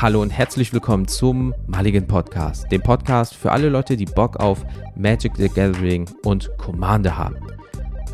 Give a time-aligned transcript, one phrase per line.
[0.00, 4.64] Hallo und herzlich willkommen zum Mulligan Podcast, dem Podcast für alle Leute, die Bock auf
[4.94, 7.34] Magic the Gathering und Commander haben.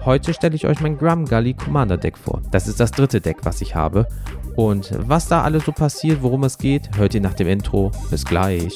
[0.02, 2.40] Heute stelle ich euch mein Grum Gully Commander Deck vor.
[2.52, 4.08] Das ist das dritte Deck, was ich habe.
[4.56, 7.92] Und was da alles so passiert, worum es geht, hört ihr nach dem Intro.
[8.10, 8.74] Bis gleich.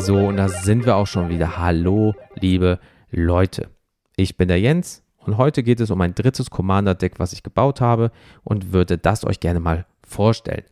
[0.00, 1.58] So, und da sind wir auch schon wieder.
[1.58, 2.78] Hallo, liebe
[3.10, 3.68] Leute.
[4.16, 7.82] Ich bin der Jens und heute geht es um ein drittes Commander-Deck, was ich gebaut
[7.82, 8.10] habe
[8.42, 10.64] und würde das euch gerne mal vorstellen.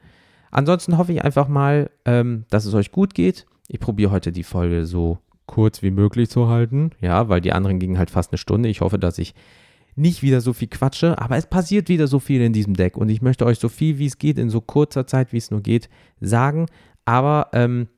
[0.51, 3.45] Ansonsten hoffe ich einfach mal, ähm, dass es euch gut geht.
[3.69, 7.79] Ich probiere heute die Folge so kurz wie möglich zu halten, ja, weil die anderen
[7.79, 8.71] gingen halt fast eine Stunde.
[8.71, 9.35] Ich hoffe, dass ich
[9.95, 13.11] nicht wieder so viel quatsche, aber es passiert wieder so viel in diesem Deck und
[13.11, 15.61] ich möchte euch so viel wie es geht in so kurzer Zeit, wie es nur
[15.61, 16.67] geht, sagen.
[17.05, 17.89] Aber ähm,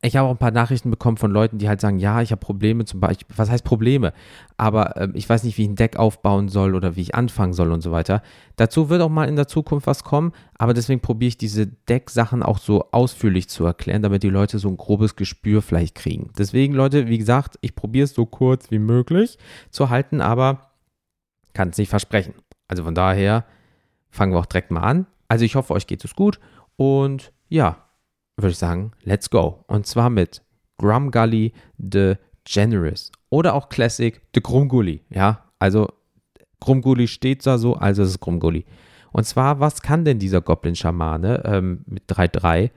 [0.00, 2.38] ich habe auch ein paar Nachrichten bekommen von Leuten, die halt sagen, ja, ich habe
[2.38, 4.12] Probleme zum Beispiel, was heißt Probleme?
[4.56, 7.52] Aber äh, ich weiß nicht, wie ich ein Deck aufbauen soll oder wie ich anfangen
[7.52, 8.22] soll und so weiter.
[8.54, 12.44] Dazu wird auch mal in der Zukunft was kommen, aber deswegen probiere ich diese Deck-Sachen
[12.44, 16.30] auch so ausführlich zu erklären, damit die Leute so ein grobes Gespür vielleicht kriegen.
[16.38, 19.36] Deswegen, Leute, wie gesagt, ich probiere es so kurz wie möglich
[19.70, 20.70] zu halten, aber
[21.54, 22.34] kann es nicht versprechen.
[22.68, 23.46] Also von daher
[24.10, 25.06] fangen wir auch direkt mal an.
[25.26, 26.38] Also ich hoffe, euch geht es gut
[26.76, 27.87] und ja,
[28.38, 29.64] würde ich sagen, let's go.
[29.66, 30.42] Und zwar mit
[30.78, 32.14] Grumgully the
[32.44, 35.02] Generous oder auch Classic the Grumgully.
[35.10, 35.88] Ja, also
[36.60, 38.64] Grumgully steht da so, also es ist Grumgully.
[39.12, 42.70] Und zwar, was kann denn dieser Goblin-Schamane ähm, mit 3-3?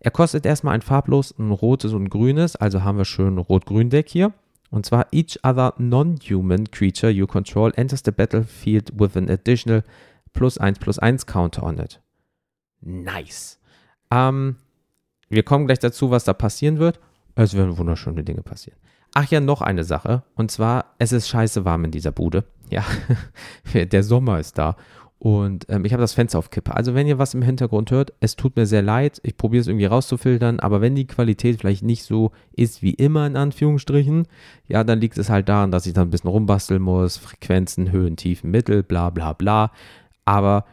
[0.00, 4.08] Er kostet erstmal ein farblos, ein rotes und ein grünes, also haben wir schön rot-grün-Deck
[4.08, 4.32] hier.
[4.70, 9.82] Und zwar, each other non-human creature you control enters the battlefield with an additional
[10.32, 12.00] plus 1 plus 1 counter on it.
[12.80, 13.58] Nice.
[14.10, 14.56] Ähm,
[15.28, 17.00] wir kommen gleich dazu, was da passieren wird.
[17.34, 18.78] Es werden wunderschöne Dinge passieren.
[19.14, 20.22] Ach ja, noch eine Sache.
[20.34, 22.44] Und zwar, es ist scheiße warm in dieser Bude.
[22.70, 22.84] Ja,
[23.74, 24.76] der Sommer ist da.
[25.18, 26.74] Und ähm, ich habe das Fenster auf Kippe.
[26.74, 29.18] Also wenn ihr was im Hintergrund hört, es tut mir sehr leid.
[29.22, 30.60] Ich probiere es irgendwie rauszufiltern.
[30.60, 34.26] Aber wenn die Qualität vielleicht nicht so ist wie immer, in Anführungsstrichen,
[34.68, 37.16] ja, dann liegt es halt daran, dass ich dann ein bisschen rumbasteln muss.
[37.16, 39.72] Frequenzen, Höhen, Tiefen, Mittel, bla bla bla.
[40.26, 40.66] Aber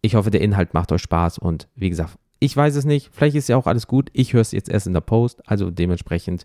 [0.00, 1.36] ich hoffe, der Inhalt macht euch Spaß.
[1.38, 3.10] Und wie gesagt, ich weiß es nicht.
[3.12, 4.10] Vielleicht ist ja auch alles gut.
[4.12, 5.48] Ich höre es jetzt erst in der Post.
[5.48, 6.44] Also dementsprechend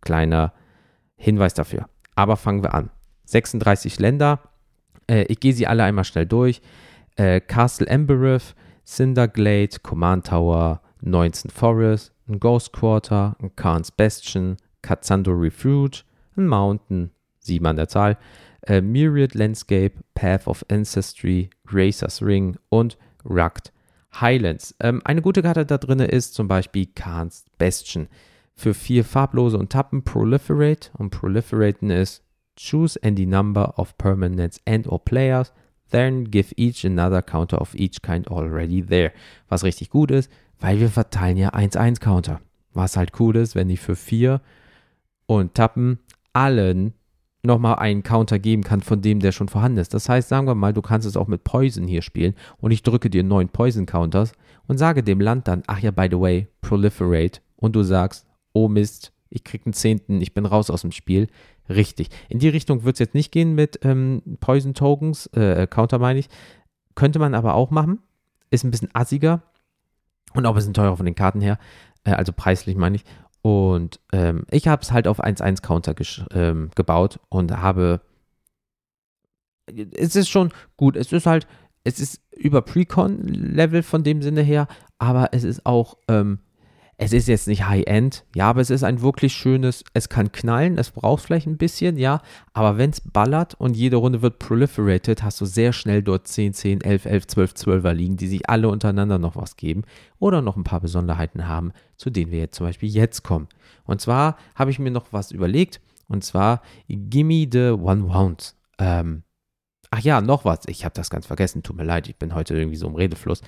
[0.00, 0.54] kleiner
[1.14, 1.90] Hinweis dafür.
[2.14, 2.88] Aber fangen wir an.
[3.26, 4.40] 36 Länder.
[5.06, 6.62] Äh, ich gehe sie alle einmal schnell durch.
[7.16, 8.54] Äh, Castle Embereth,
[8.86, 16.02] Cinderglade, Command Tower, 19 Forest, ein Ghost Quarter, ein Khan's Bastion, Katzando Refuge,
[16.38, 17.10] ein Mountain,
[17.40, 18.16] sieben an der Zahl,
[18.62, 23.70] äh, Myriad Landscape, Path of Ancestry, Gracer's Ring und Rugged
[24.20, 24.74] Highlands.
[24.80, 28.08] Ähm, eine gute Karte da drin ist zum Beispiel Khan's Bastion.
[28.54, 30.90] Für vier farblose und Tappen Proliferate.
[30.94, 32.22] Und Proliferaten ist
[32.56, 35.52] Choose any number of permanents and or players,
[35.90, 39.12] then give each another counter of each kind already there.
[39.48, 42.40] Was richtig gut ist, weil wir verteilen ja 1-1 Counter.
[42.72, 44.40] Was halt cool ist, wenn die für vier
[45.26, 45.98] und Tappen
[46.32, 46.94] allen
[47.46, 49.94] nochmal einen Counter geben kann von dem, der schon vorhanden ist.
[49.94, 52.82] Das heißt, sagen wir mal, du kannst es auch mit Poison hier spielen und ich
[52.82, 54.32] drücke dir neun Poison-Counters
[54.66, 58.68] und sage dem Land dann, ach ja, by the way, proliferate und du sagst, oh
[58.68, 61.28] Mist, ich krieg einen Zehnten, ich bin raus aus dem Spiel.
[61.68, 62.10] Richtig.
[62.28, 66.28] In die Richtung wird es jetzt nicht gehen mit ähm, Poison-Tokens, äh, Counter meine ich.
[66.94, 67.98] Könnte man aber auch machen.
[68.50, 69.42] Ist ein bisschen assiger
[70.34, 71.58] und auch ein bisschen teurer von den Karten her.
[72.04, 73.04] Äh, also preislich meine ich.
[73.46, 75.94] Und ähm, ich habe es halt auf 1-1 Counter
[76.32, 78.00] ähm, gebaut und habe.
[79.68, 80.96] Es ist schon gut.
[80.96, 81.46] Es ist halt,
[81.84, 84.66] es ist über Precon-Level von dem Sinne her,
[84.98, 86.40] aber es ist auch ähm,
[86.98, 90.78] es ist jetzt nicht High-End, ja, aber es ist ein wirklich schönes, es kann knallen,
[90.78, 92.22] es braucht vielleicht ein bisschen, ja,
[92.54, 96.54] aber wenn es ballert und jede Runde wird proliferated, hast du sehr schnell dort 10,
[96.54, 99.82] 10, 11, 11, 12, 12er liegen, die sich alle untereinander noch was geben
[100.18, 103.48] oder noch ein paar Besonderheiten haben, zu denen wir jetzt zum Beispiel jetzt kommen.
[103.84, 108.54] Und zwar habe ich mir noch was überlegt, und zwar Gimme the One Round.
[108.78, 109.22] Ähm,
[109.90, 112.56] ach ja, noch was, ich habe das ganz vergessen, tut mir leid, ich bin heute
[112.56, 113.42] irgendwie so im Redefluss.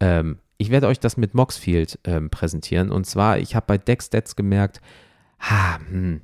[0.00, 2.90] Ähm, ich werde euch das mit Moxfield ähm, präsentieren.
[2.90, 4.80] Und zwar, ich habe bei Deckstats gemerkt,
[5.38, 6.20] ha, hm,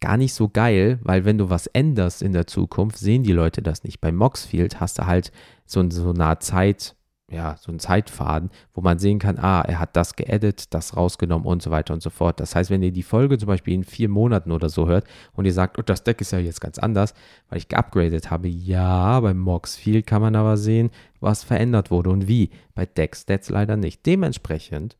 [0.00, 3.60] gar nicht so geil, weil wenn du was änderst in der Zukunft, sehen die Leute
[3.60, 4.00] das nicht.
[4.00, 5.32] Bei Moxfield hast du halt
[5.66, 6.96] so, so eine Art Zeit,
[7.30, 11.46] ja, so ein Zeitfaden, wo man sehen kann, ah, er hat das geedit, das rausgenommen
[11.46, 12.40] und so weiter und so fort.
[12.40, 15.44] Das heißt, wenn ihr die Folge zum Beispiel in vier Monaten oder so hört und
[15.44, 17.14] ihr sagt, oh, das Deck ist ja jetzt ganz anders,
[17.48, 20.90] weil ich geupgradet habe, ja, beim Moxfield kann man aber sehen,
[21.20, 22.50] was verändert wurde und wie.
[22.74, 24.04] Bei Deckstats leider nicht.
[24.06, 24.96] Dementsprechend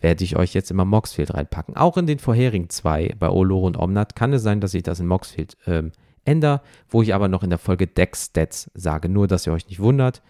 [0.00, 1.76] werde ich euch jetzt immer Moxfield reinpacken.
[1.76, 4.98] Auch in den vorherigen zwei, bei Oloro und Omnat, kann es sein, dass ich das
[4.98, 5.92] in Moxfield ähm,
[6.24, 9.08] ändere, wo ich aber noch in der Folge Deckstats sage.
[9.08, 10.22] Nur, dass ihr euch nicht wundert.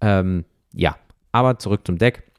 [0.00, 0.96] Ähm, ja,
[1.32, 2.30] aber zurück zum Deck.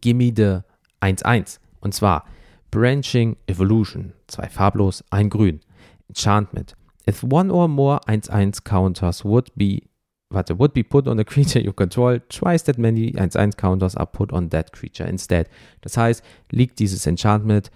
[0.00, 0.60] Gimme the
[1.00, 1.58] 1-1.
[1.80, 2.26] Und zwar
[2.70, 4.12] Branching Evolution.
[4.26, 5.60] Zwei farblos, ein grün.
[6.08, 6.76] Enchantment.
[7.08, 9.82] If one or more 1-1 counters would be
[10.30, 14.06] warte, would be put on a creature you control, twice that many 1-1 counters are
[14.06, 15.48] put on that creature instead.
[15.80, 17.70] Das heißt, liegt dieses Enchantment,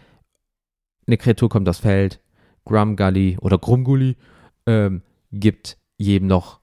[1.06, 2.20] eine Kreatur kommt aufs Feld,
[2.64, 4.16] Grumgully oder Grumgully
[4.66, 5.02] ähm,
[5.32, 6.60] gibt jedem noch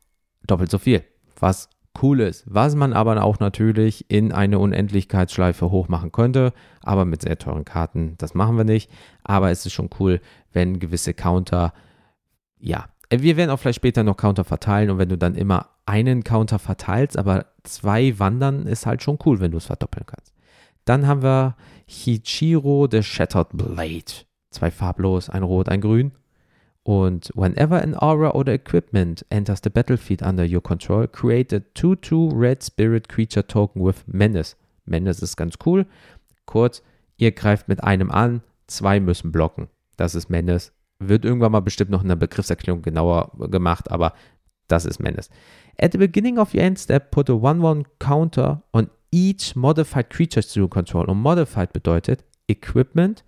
[0.48, 1.04] doppelt so viel,
[1.40, 1.70] was
[2.02, 6.54] cool ist, was man aber auch natürlich in eine Unendlichkeitsschleife hochmachen könnte,
[6.84, 8.90] aber mit sehr teuren Karten, das machen wir nicht,
[9.24, 10.22] aber es ist schon cool,
[10.54, 11.74] wenn gewisse Counter,
[12.60, 16.24] ja, wir werden auch vielleicht später noch Counter verteilen und wenn du dann immer einen
[16.24, 20.34] Counter verteilst, aber zwei wandern, ist halt schon cool, wenn du es verdoppeln kannst.
[20.86, 21.56] Dann haben wir
[21.86, 24.26] Hichiro the Shattered Blade.
[24.50, 26.12] Zwei farblos, ein Rot, ein Grün.
[26.84, 32.32] Und whenever an aura or equipment enters the battlefield under your control, create a 2-2
[32.34, 34.56] Red Spirit Creature Token with Menace.
[34.86, 35.86] Menace ist ganz cool.
[36.46, 36.82] Kurz,
[37.18, 39.68] ihr greift mit einem an, zwei müssen blocken.
[39.98, 40.72] Das ist Menace.
[41.00, 44.14] Wird irgendwann mal bestimmt noch in der Begriffserklärung genauer gemacht, aber
[44.68, 45.30] das ist Menace.
[45.80, 50.44] At the beginning of your end step, put a 1-1 counter on each modified creature
[50.54, 51.06] you control.
[51.06, 53.24] Und modified bedeutet Equipment,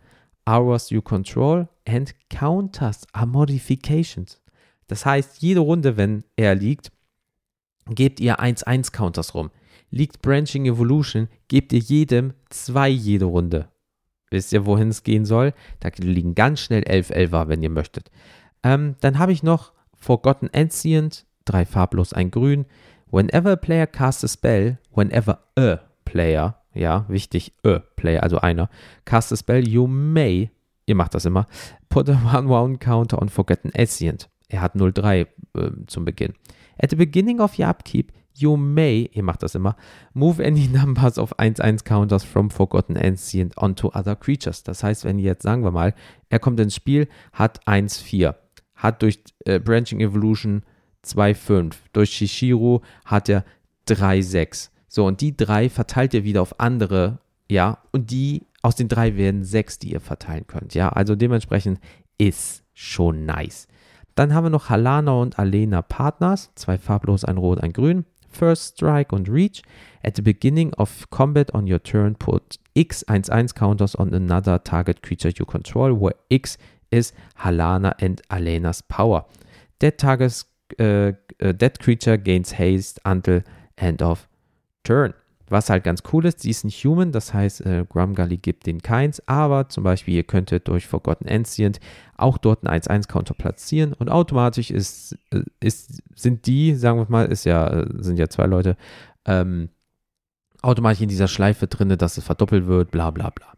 [0.45, 4.42] Hours you control and counters are modifications.
[4.88, 6.92] Das heißt, jede Runde, wenn er liegt,
[7.88, 9.51] gebt ihr 1-1 Counters rum.
[9.90, 13.69] Liegt Branching Evolution, gebt ihr jedem zwei jede Runde.
[14.31, 15.54] Wisst ihr, wohin es gehen soll?
[15.80, 18.10] Da liegen ganz schnell 11 Elfer, wenn ihr möchtet.
[18.63, 22.66] Ähm, dann habe ich noch Forgotten Ancient, drei farblos, ein grün.
[23.12, 28.70] Whenever a player casts a spell, whenever a player ja, wichtig, a Player, also einer,
[29.06, 30.50] cast a spell, you may,
[30.86, 31.48] ihr macht das immer,
[31.90, 34.30] put a one-one counter on Forgotten Ancient.
[34.50, 35.28] Er hat 0-3 äh,
[35.88, 36.34] zum Beginn.
[36.78, 39.75] At the beginning of your upkeep, you may, ihr macht das immer,
[40.14, 44.64] move any numbers of 1-1 counters from Forgotten Ancient onto other creatures.
[44.64, 45.94] Das heißt, wenn jetzt, sagen wir mal,
[46.30, 48.36] er kommt ins Spiel, hat 1-4,
[48.75, 50.64] hat durch äh, Branching Evolution
[51.06, 53.44] 2-5, durch Shishiro hat er
[53.88, 54.70] 3-6.
[54.95, 57.18] So, und die drei verteilt ihr wieder auf andere,
[57.50, 60.90] ja, und die aus den drei werden sechs, die ihr verteilen könnt, ja.
[60.90, 61.80] Also dementsprechend
[62.19, 63.68] ist schon nice.
[64.13, 68.06] Dann haben wir noch Halana und Alena Partners, zwei farblos, ein Rot, ein Grün.
[68.30, 69.63] First Strike und Reach.
[70.04, 75.01] At the beginning of combat on your turn, put X 1-1 counters on another target
[75.01, 76.60] creature you control, where X
[76.92, 79.25] is Halana and Alena's power.
[79.80, 80.46] That target,
[80.80, 83.42] uh, uh, that creature gains haste until
[83.80, 84.28] end of
[84.83, 85.13] Turn.
[85.50, 88.81] Was halt ganz cool ist, sie ist nicht human, das heißt, äh, Grumgully gibt den
[88.81, 91.80] keins, aber zum Beispiel, ihr könntet durch Forgotten Ancient
[92.18, 97.25] auch dort einen 1-1-Counter platzieren und automatisch ist, äh, ist, sind die, sagen wir mal,
[97.25, 98.77] ist ja, äh, sind ja zwei Leute,
[99.25, 99.69] ähm,
[100.62, 103.53] automatisch in dieser Schleife drin, dass es verdoppelt wird, bla bla bla.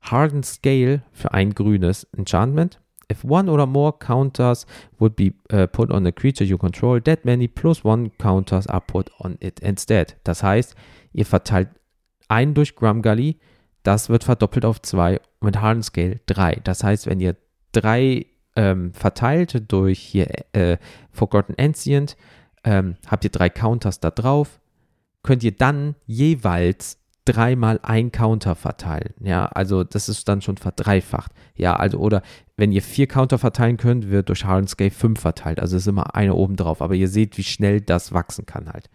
[0.00, 2.80] Hardened Scale für ein grünes Enchantment.
[3.10, 4.66] If one or more counters
[4.98, 8.80] would be uh, put on a creature you control, that many plus one counters are
[8.80, 10.16] put on it instead.
[10.24, 10.74] Das heißt,
[11.12, 11.68] ihr verteilt
[12.28, 13.38] einen durch Grumgully,
[13.84, 16.60] das wird verdoppelt auf zwei mit Harden Scale drei.
[16.64, 17.36] Das heißt, wenn ihr
[17.70, 20.78] drei ähm, verteilt durch hier äh,
[21.12, 22.16] Forgotten Ancient,
[22.64, 24.60] ähm, habt ihr drei Counters da drauf,
[25.22, 29.12] könnt ihr dann jeweils dreimal ein Counter verteilen.
[29.20, 31.32] Ja, also das ist dann schon verdreifacht.
[31.56, 32.22] Ja, also oder
[32.56, 35.60] wenn ihr vier Counter verteilen könnt, wird durch Hardscape fünf verteilt.
[35.60, 36.80] Also ist immer eine oben drauf.
[36.80, 38.88] Aber ihr seht, wie schnell das wachsen kann halt.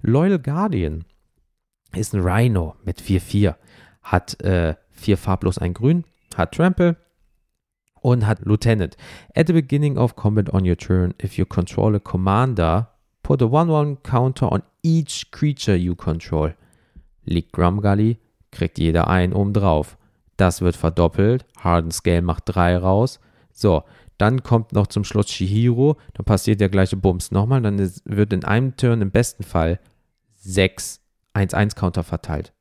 [0.00, 1.04] Loyal Guardian
[1.94, 3.54] ist ein Rhino mit 4-4.
[4.02, 6.04] Hat äh, vier farblos ein Grün,
[6.36, 6.96] hat Trample
[8.00, 8.96] und hat Lieutenant.
[9.34, 12.88] At the beginning of combat on your turn, if you control a commander,
[13.22, 16.54] put a 1-1 counter on each creature you control
[17.24, 18.18] liegt Grumgully,
[18.50, 19.96] kriegt jeder einen oben drauf.
[20.36, 21.44] Das wird verdoppelt.
[21.58, 23.20] Harden Scale macht drei raus.
[23.52, 23.84] So,
[24.18, 25.96] dann kommt noch zum Schluss Shihiro.
[26.14, 27.62] Dann passiert der gleiche Bums nochmal.
[27.62, 29.80] Dann ist, wird in einem Turn im besten Fall
[30.36, 31.00] 6
[31.34, 32.52] 1-1-Counter verteilt.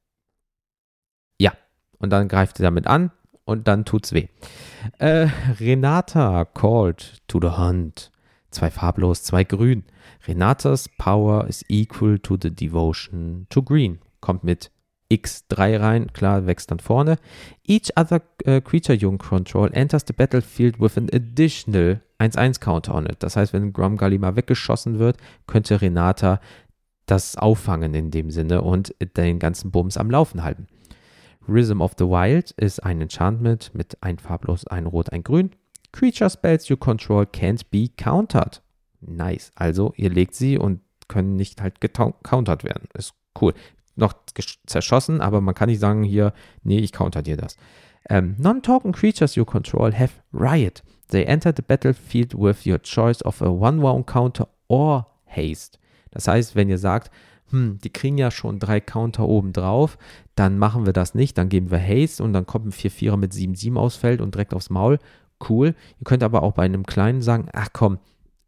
[1.40, 1.54] Ja,
[2.00, 3.12] und dann greift er damit an
[3.46, 4.28] und dann tut's weh.
[5.00, 5.28] Äh,
[5.60, 8.12] Renata called to the hunt.
[8.52, 9.84] zwei farblos, zwei grün.
[10.28, 14.00] Renatas Power is equal to the devotion to green.
[14.24, 14.72] Kommt mit
[15.12, 17.18] X3 rein, klar, wächst dann vorne.
[17.68, 23.06] Each other uh, creature you control enters the battlefield with an additional 1-1 Counter on
[23.06, 23.18] it.
[23.20, 26.40] Das heißt, wenn Grumgully mal weggeschossen wird, könnte Renata
[27.06, 30.68] das auffangen in dem Sinne und den ganzen Bums am Laufen halten.
[31.50, 35.52] Rhythm of the Wild ist ein Enchantment mit ein farblos, ein rot, ein grün.
[35.92, 38.62] Creature spells you control can't be countered.
[39.02, 39.52] Nice.
[39.56, 42.88] Also ihr legt sie und können nicht halt gecountert werden.
[42.94, 43.54] Ist cool.
[43.96, 44.14] Noch
[44.66, 46.34] zerschossen, aber man kann nicht sagen hier,
[46.64, 47.58] nee, ich counter dir das.
[48.10, 50.84] Um, ähm, Non-token creatures you control have Riot.
[51.10, 55.78] They enter the battlefield with your choice of a one-round counter or haste.
[56.12, 57.12] Das heißt, wenn ihr sagt,
[57.50, 59.98] hm, die kriegen ja schon drei Counter oben drauf,
[60.36, 63.32] dann machen wir das nicht, dann geben wir Haste und dann kommt ein 4-4er mit
[63.32, 64.98] 7-7 aus Feld und direkt aufs Maul.
[65.48, 65.76] Cool.
[66.00, 68.00] Ihr könnt aber auch bei einem kleinen sagen, ach komm,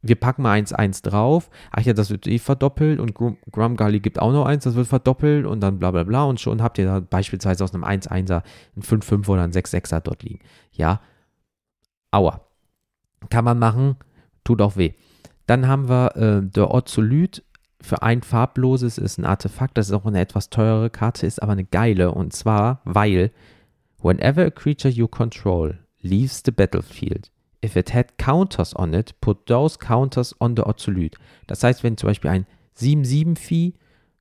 [0.08, 1.50] wir packen mal 1-1 drauf.
[1.72, 4.88] Ach ja, das wird eh verdoppelt und Grum Gully gibt auch noch eins, das wird
[4.88, 8.44] verdoppelt und dann bla bla bla und schon habt ihr da beispielsweise aus einem 1-1er
[8.76, 10.40] ein 5-5 oder ein 6-6er dort liegen.
[10.72, 11.02] Ja,
[12.12, 12.42] aua.
[13.30, 13.96] Kann man machen,
[14.44, 14.94] tut auch weh.
[15.48, 17.44] Dann haben wir äh, der Orzolyt
[17.82, 21.52] für ein farbloses ist ein Artefakt, das ist auch eine etwas teurere Karte, ist aber
[21.52, 22.12] eine geile.
[22.12, 23.32] Und zwar, weil
[24.02, 27.32] whenever a creature you control leaves the battlefield,
[27.66, 31.18] if it had counters on it, put those counters on the Orzolyt.
[31.48, 32.46] Das heißt, wenn zum Beispiel ein
[32.78, 33.74] 7-7-Vieh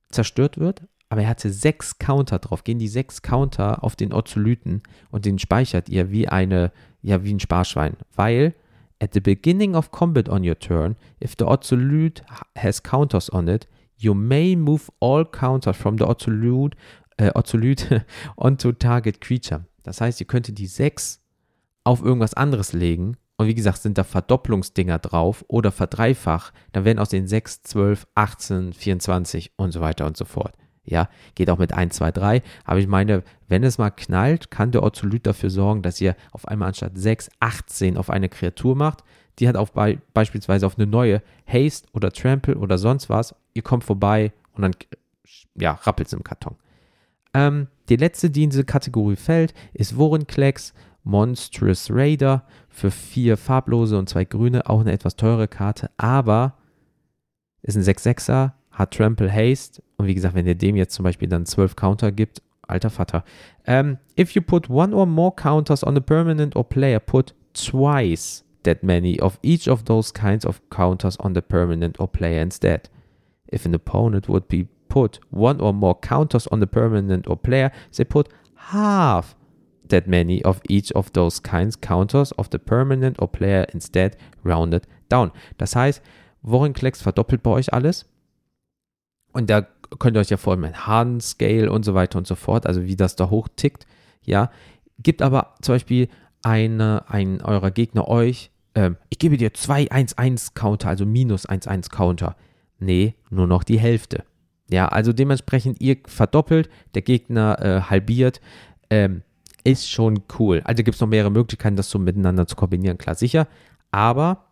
[0.09, 4.81] zerstört wird, aber er hatte sechs Counter drauf, gehen die sechs Counter auf den Orzolyten
[5.11, 6.71] und den speichert ihr wie eine,
[7.01, 7.95] ja, wie ein Sparschwein.
[8.15, 8.55] Weil
[9.01, 12.23] At the beginning of combat on your turn, if the Absolute
[12.57, 16.77] has counters on it, you may move all counters from the Absolute,
[17.17, 18.05] äh, Absolute
[18.37, 19.65] onto target creature.
[19.83, 21.21] Das heißt, ihr könntet die 6
[21.83, 23.17] auf irgendwas anderes legen.
[23.37, 26.53] Und wie gesagt, sind da Verdopplungsdinger drauf oder verdreifach.
[26.71, 30.53] Dann werden aus den 6, 12, 18, 24 und so weiter und so fort.
[30.85, 32.41] Ja, geht auch mit 1, 2, 3.
[32.63, 36.47] Aber ich meine, wenn es mal knallt, kann der Orzolyt dafür sorgen, dass ihr auf
[36.47, 39.03] einmal anstatt 6, 18 auf eine Kreatur macht.
[39.39, 43.35] Die hat auf be beispielsweise auf eine neue Haste oder Trample oder sonst was.
[43.53, 44.75] Ihr kommt vorbei und dann
[45.55, 46.55] ja, rappelt es im Karton.
[47.33, 50.73] Ähm, die letzte, die in diese Kategorie fällt, ist Worinklex
[51.03, 54.69] Monstrous Raider für vier farblose und zwei grüne.
[54.69, 56.57] Auch eine etwas teure Karte, aber
[57.61, 59.81] ist ein 6-6er hat Trample Haste.
[59.95, 63.23] Und wie gesagt, wenn ihr dem jetzt zum Beispiel dann 12 Counter gibt, alter Vater.
[63.65, 67.33] Um, ähm, if you put one or more counters on a permanent or player, put
[67.53, 72.41] twice that many of each of those kinds of counters on the permanent or player
[72.41, 72.89] instead.
[73.47, 77.71] If an opponent would be put one or more counters on the permanent or player,
[77.95, 79.35] they put half
[79.89, 84.87] that many of each of those kinds counters of the permanent or player instead rounded
[85.09, 85.31] down.
[85.57, 86.01] Das heißt,
[86.41, 88.05] Worinklex verdoppelt bei euch alles
[89.33, 89.67] und da
[89.99, 92.95] könnt ihr euch ja vorstellen, Hahn Scale und so weiter und so fort, also wie
[92.95, 93.85] das da hoch tickt,
[94.23, 94.49] ja.
[94.99, 96.07] Gibt aber zum Beispiel
[96.41, 101.89] eine, ein eurer Gegner euch, ähm, ich gebe dir zwei 1-1 Counter, also minus 1-1
[101.89, 102.35] Counter.
[102.79, 104.23] Nee, nur noch die Hälfte.
[104.69, 108.41] Ja, also dementsprechend ihr verdoppelt, der Gegner äh, halbiert,
[108.89, 109.21] ähm,
[109.65, 110.61] ist schon cool.
[110.63, 113.47] Also gibt es noch mehrere Möglichkeiten, das so miteinander zu kombinieren, klar sicher.
[113.91, 114.45] Aber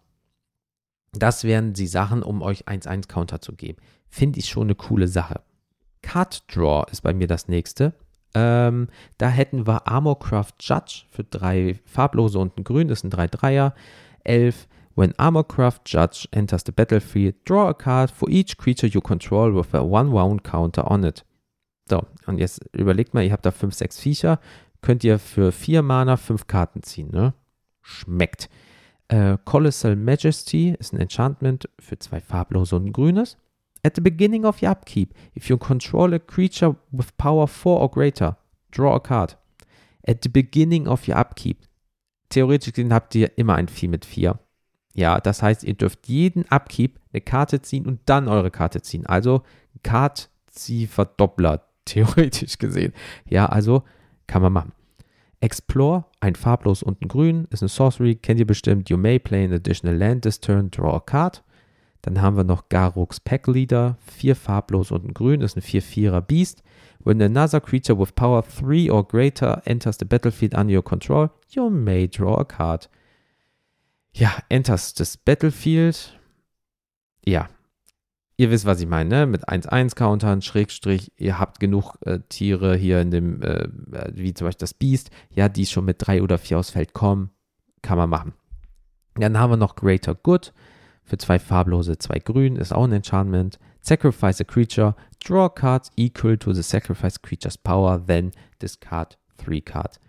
[1.14, 3.78] das wären die Sachen, um euch 1-1 Counter zu geben
[4.14, 5.42] finde ich schon eine coole Sache.
[6.04, 7.94] Card Draw ist bei mir das nächste.
[8.36, 13.28] Ähm, da hätten wir Armorcraft Judge für drei farblose und ein grün, das sind drei
[13.28, 13.74] Dreier.
[14.24, 14.68] Elf.
[14.96, 19.74] When Armorcraft Judge enters the battlefield, draw a card for each creature you control with
[19.74, 21.26] a one-round counter on it.
[21.90, 24.40] So, und jetzt überlegt mal, ihr habt da fünf, sechs Viecher,
[24.84, 27.34] könnt ihr für vier Mana fünf Karten ziehen, ne?
[27.82, 28.50] Schmeckt.
[29.08, 33.38] Äh, Colossal Majesty ist ein Enchantment für zwei farblose und ein grünes.
[33.86, 37.92] At the beginning of your upkeep, if you control a creature with power 4 or
[37.92, 38.38] greater,
[38.72, 39.38] draw a card.
[40.08, 41.58] At the beginning of your upkeep.
[42.30, 44.40] Theoretisch gesehen habt ihr immer ein Vieh mit 4.
[44.94, 49.06] Ja, das heißt, ihr dürft jeden Upkeep eine Karte ziehen und dann eure Karte ziehen.
[49.06, 49.44] Also
[49.82, 52.94] Card-Zieh-Verdoppler, theoretisch gesehen.
[53.28, 53.84] Ja, also
[54.28, 54.72] kann man machen.
[55.40, 58.90] Explore, ein farblos und ein grün, ist eine Sorcery, kennt ihr bestimmt.
[58.90, 61.44] You may play an additional land this turn, draw a card.
[62.02, 66.22] Dann haben wir noch Garrux Pack Leader, vier farblos und ein grün, ist ein 4-4er
[66.22, 66.64] Beast.
[67.00, 71.70] When another creature with power 3 or greater enters the battlefield under your control, you
[71.70, 72.90] may draw a card.
[74.14, 76.18] Ja, enters das Battlefield.
[77.26, 77.50] Ja,
[78.38, 79.26] ihr wisst, was ich meine, ne?
[79.26, 83.68] mit 1-1-Countern, Schrägstrich, ihr habt genug äh, Tiere hier in dem, äh,
[84.14, 87.32] wie zum Beispiel das Beast, ja, die schon mit 3 oder 4 aus Feld kommen,
[87.82, 88.34] kann man machen.
[89.16, 90.54] Dann haben wir noch Greater Good
[91.04, 93.60] für zwei farblose, zwei grün, ist auch ein Enchantment.
[93.82, 100.00] Sacrifice a creature, draw cards equal to the sacrifice creature's power, then discard three cards.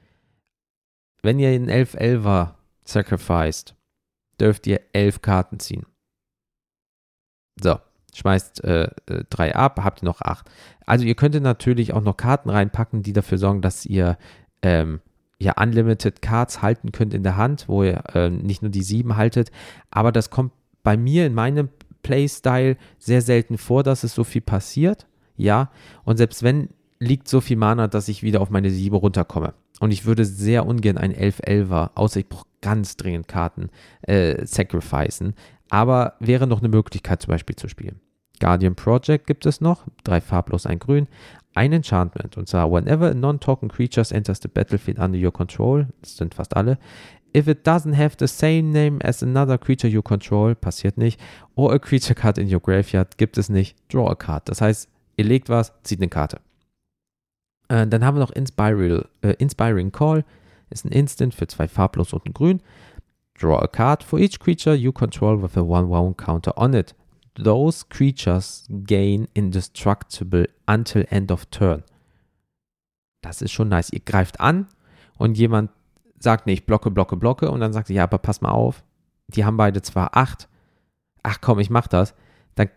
[1.23, 2.55] Wenn ihr einen 11-11er
[2.85, 3.75] sacrificed,
[4.39, 5.87] dürft ihr 11 Karten ziehen.
[7.61, 7.81] So,
[8.15, 10.51] schmeißt äh, äh, drei ab, habt ihr noch acht.
[10.87, 14.19] Also ihr könntet natürlich auch noch Karten reinpacken, die dafür sorgen, dass ihr
[14.63, 15.01] ähm,
[15.39, 19.17] ja Unlimited Cards halten könnt in der Hand, wo ihr äh, nicht nur die sieben
[19.17, 19.51] haltet.
[19.91, 20.53] Aber das kommt
[20.83, 21.69] bei mir in meinem
[22.03, 25.07] Playstyle sehr selten vor, dass es so viel passiert.
[25.37, 25.71] Ja,
[26.05, 26.69] und selbst wenn
[27.01, 29.55] liegt so viel Mana, dass ich wieder auf meine 7 runterkomme.
[29.81, 33.71] Und ich würde sehr ungern ein 11-11er, außer ich brauche ganz dringend Karten,
[34.03, 35.35] äh, sacrificen.
[35.69, 38.01] Aber wäre noch eine Möglichkeit zum Beispiel zu spielen.
[38.41, 41.09] Guardian Project gibt es noch, drei farblos, ein grün.
[41.55, 46.17] Ein Enchantment, und zwar whenever a non-token creature enters the battlefield under your control, das
[46.17, 46.79] sind fast alle,
[47.33, 51.21] if it doesn't have the same name as another creature you control, passiert nicht,
[51.55, 54.49] or a creature card in your graveyard, gibt es nicht, draw a card.
[54.49, 56.41] Das heißt, ihr legt was, zieht eine Karte.
[57.69, 60.25] Äh, dann haben wir noch Inspiral, äh, Inspiring Call.
[60.71, 62.61] Ist ein Instant für zwei farblos und ein grün.
[63.39, 66.95] Draw a card for each creature you control with a 1-1 counter on it.
[67.35, 71.83] Those creatures gain indestructible until end of turn.
[73.23, 73.91] Das ist schon nice.
[73.91, 74.69] Ihr greift an
[75.19, 75.71] und jemand
[76.19, 78.85] sagt, nee, ich blocke, blocke, blocke und dann sagt sie, ja, aber pass mal auf,
[79.29, 80.49] die haben beide zwar 8.
[81.23, 82.15] Ach komm, ich mach das.
[82.55, 82.69] Dann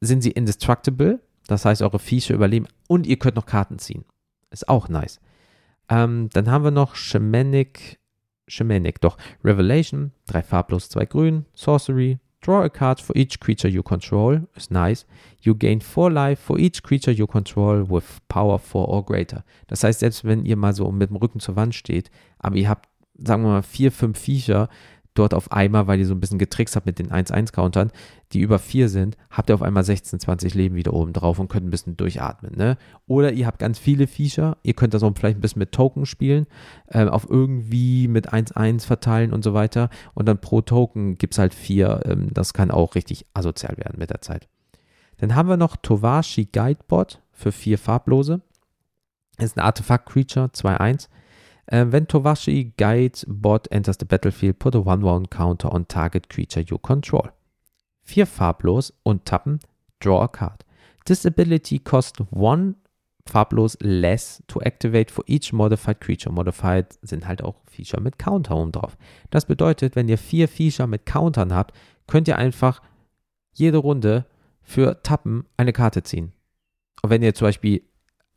[0.00, 4.04] sind sie indestructible, das heißt, eure Viecher überleben und ihr könnt noch Karten ziehen.
[4.50, 5.20] Ist auch nice.
[5.88, 7.98] Ähm, dann haben wir noch Shamanic,
[8.48, 13.82] Shamanic, doch, Revelation, drei farblos, zwei grün, Sorcery, draw a card for each creature you
[13.82, 15.06] control, ist nice.
[15.40, 19.44] You gain 4 life for each creature you control with power 4 or greater.
[19.66, 22.68] Das heißt, selbst wenn ihr mal so mit dem Rücken zur Wand steht, aber ihr
[22.68, 22.88] habt,
[23.18, 24.68] sagen wir mal, vier, fünf Viecher,
[25.18, 27.90] dort auf einmal, weil ihr so ein bisschen getrickst habt mit den 1-1-Countern,
[28.32, 31.48] die über 4 sind, habt ihr auf einmal 16, 20 Leben wieder oben drauf und
[31.48, 32.56] könnt ein bisschen durchatmen.
[32.56, 32.76] Ne?
[33.06, 36.06] Oder ihr habt ganz viele Viecher, ihr könnt das auch vielleicht ein bisschen mit Token
[36.06, 36.46] spielen,
[36.86, 39.90] äh, auf irgendwie mit 1-1 verteilen und so weiter.
[40.14, 42.02] Und dann pro Token gibt es halt 4.
[42.04, 44.48] Ähm, das kann auch richtig asozial werden mit der Zeit.
[45.18, 48.40] Dann haben wir noch Tovashi Guidebot für 4 farblose.
[49.36, 51.08] Das ist ein Artefakt-Creature, 2-1.
[51.72, 56.60] Uh, when Towashi Guide Bot enters the battlefield, put a 1-1 counter on target creature
[56.60, 57.28] you control.
[58.04, 59.58] Vier farblos und tappen,
[59.98, 60.64] draw a card.
[61.06, 62.76] This ability costs one
[63.26, 66.32] farblos less to activate for each modified creature.
[66.32, 68.96] Modified sind halt auch Feature mit Counter oben drauf.
[69.30, 71.74] Das bedeutet, wenn ihr vier Feature mit Countern habt,
[72.06, 72.80] könnt ihr einfach
[73.52, 74.26] jede Runde
[74.62, 76.32] für Tappen eine Karte ziehen.
[77.02, 77.82] Und wenn ihr zum Beispiel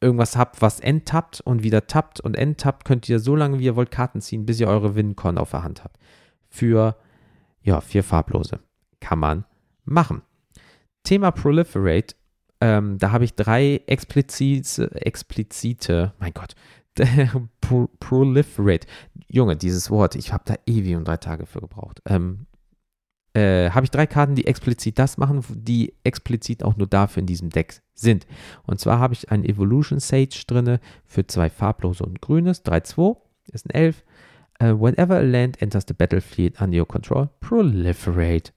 [0.02, 3.76] irgendwas habt, was enttappt und wieder tappt und enttappt, könnt ihr so lange wie ihr
[3.76, 5.98] wollt Karten ziehen, bis ihr eure Wincon auf der Hand habt.
[6.48, 6.96] Für,
[7.62, 8.60] ja, vier farblose.
[9.00, 9.46] Kann man
[9.86, 10.22] machen.
[11.04, 12.16] Thema Proliferate.
[12.62, 16.56] Ähm, da habe ich drei explizite, explizite, mein Gott,
[17.62, 18.88] Pro Proliferate.
[19.28, 22.02] Junge, dieses Wort, ich habe da ewig und drei Tage für gebraucht.
[22.06, 22.48] Ähm,
[23.34, 27.28] äh, habe ich drei Karten, die explizit das machen, die explizit auch nur dafür in
[27.28, 28.26] diesem Deck sind.
[28.66, 33.18] Und zwar habe ich ein Evolution Sage drinne für zwei farblose und grünes, 3-2,
[33.52, 34.04] ist ein 11.
[34.62, 38.52] Uh, äh, whenever a land enters the battlefield under your control, proliferate.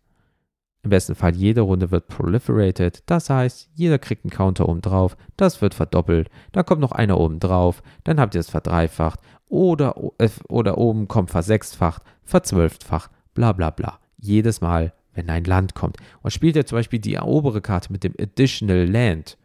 [0.82, 5.16] Im besten Fall jede Runde wird proliferated, das heißt, jeder kriegt einen Counter oben drauf,
[5.36, 9.94] das wird verdoppelt, dann kommt noch einer oben drauf, dann habt ihr es verdreifacht oder,
[10.18, 15.98] äh, oder oben kommt versechsfacht, verzwölffacht, bla bla bla jedes Mal, wenn ein Land kommt.
[16.22, 19.36] Und spielt er zum Beispiel die obere Karte mit dem Additional Land,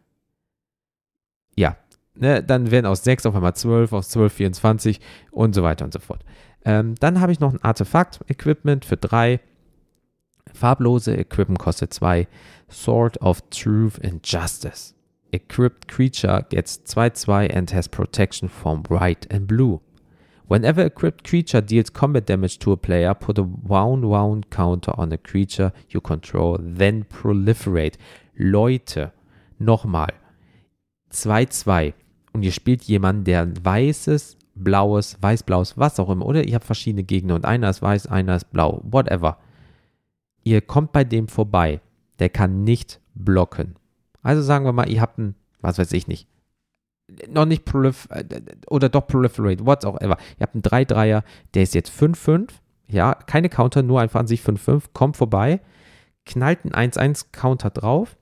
[1.58, 1.76] ja,
[2.16, 5.00] ne, dann werden aus 6 auf einmal 12, aus 12 24
[5.32, 6.24] und so weiter und so fort.
[6.64, 9.40] Ähm, dann habe ich noch ein Artefakt-Equipment für 3.
[10.54, 12.28] Farblose Equipment kostet 2.
[12.70, 14.94] Sword of Truth and Justice.
[15.32, 19.82] Equipped creature gets 2-2 and has protection from white and blue.
[20.48, 24.98] Whenever a equipped creature deals combat damage to a player, put a wound wound counter
[24.98, 27.98] on a creature you control, then proliferate.
[28.38, 29.12] Leute,
[29.60, 30.14] nochmal.
[31.12, 31.94] 2-2.
[32.34, 37.04] Und ihr spielt jemanden, der weißes, blaues, weiß-blaues, was auch immer, oder ihr habt verschiedene
[37.04, 39.38] Gegner und einer ist weiß, einer ist blau, whatever.
[40.44, 41.82] Ihr kommt bei dem vorbei.
[42.20, 43.76] Der kann nicht blocken.
[44.24, 46.28] Also sagen wir mal, ihr habt einen, was weiß ich nicht,
[47.30, 48.24] noch nicht prolif äh,
[48.68, 50.18] oder doch proliferate, whatsoever.
[50.40, 52.50] Ihr habt einen 3-3er, der ist jetzt 5-5.
[52.90, 54.86] Ja, keine Counter, nur einfach an sich 5-5.
[54.94, 55.62] Kommt vorbei,
[56.26, 58.18] knallt einen 1-1-Counter drauf.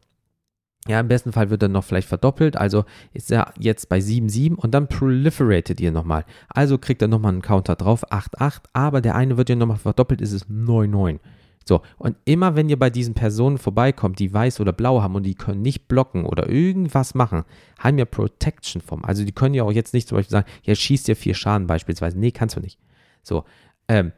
[0.87, 2.57] Ja, im besten Fall wird er noch vielleicht verdoppelt.
[2.57, 6.25] Also ist er jetzt bei 7-7 und dann proliferated ihr nochmal.
[6.47, 8.65] Also kriegt er nochmal einen Counter drauf, 8-8.
[8.73, 11.19] Aber der eine wird ja nochmal verdoppelt, ist es 9-9.
[11.67, 15.23] So, und immer wenn ihr bei diesen Personen vorbeikommt, die weiß oder blau haben und
[15.23, 17.43] die können nicht blocken oder irgendwas machen,
[17.79, 19.03] haben ja Protection vom.
[19.03, 21.65] Also die können ja auch jetzt nicht zum Beispiel sagen, ja, schießt dir vier Schaden
[21.65, 22.19] beispielsweise.
[22.19, 22.79] Nee, kannst du nicht.
[23.23, 23.45] So,
[23.87, 24.11] ähm,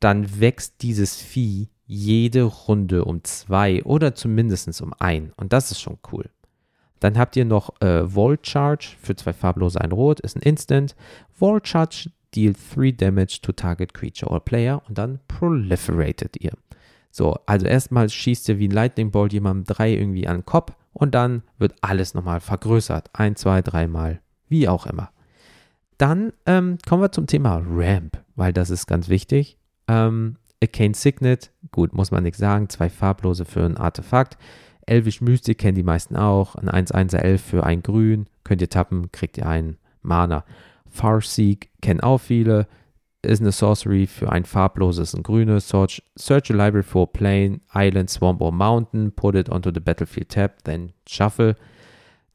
[0.00, 5.32] dann wächst dieses Vieh jede Runde um zwei oder zumindest um ein.
[5.36, 6.28] Und das ist schon cool.
[7.00, 10.94] Dann habt ihr noch äh, Volt Charge für zwei farblose, ein Rot, ist ein Instant.
[11.38, 16.52] Volt Charge deal 3 Damage to target creature or player und dann proliferated ihr.
[17.10, 20.72] So, also erstmal schießt ihr wie ein Lightning Bolt jemandem drei irgendwie an den Kopf
[20.92, 23.10] und dann wird alles nochmal vergrößert.
[23.12, 25.10] Ein, zwei, dreimal, wie auch immer.
[25.96, 29.58] Dann ähm, kommen wir zum Thema Ramp, weil das ist ganz wichtig.
[29.88, 34.36] Ähm, Arcane Signet, gut, muss man nichts sagen, zwei farblose für ein Artefakt.
[34.86, 36.54] Elvish Mystik kennen die meisten auch.
[36.54, 38.26] Ein 1-1er Elf für ein Grün.
[38.44, 40.44] Könnt ihr tappen, kriegt ihr einen Mana.
[40.90, 42.66] Farseek kennen auch viele.
[43.22, 45.68] Ist eine Sorcery für ein farbloses, ein grünes.
[45.68, 49.12] Search, search a library for Plane, Island, Swamp or Mountain.
[49.12, 51.56] Put it onto the Battlefield tab, then shuffle.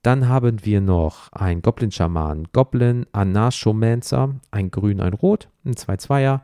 [0.02, 6.42] Dann haben wir noch ein Goblin-Schaman, Goblin Anashomancer, ein Grün, ein Rot, ein 2-2er.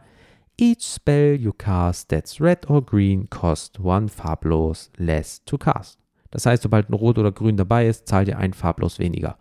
[0.58, 6.00] Each spell you cast that's red or green cost one farblos less to cast.
[6.32, 9.38] Das heißt, sobald ein Rot oder Grün dabei ist, zahlt ihr ein farblos weniger.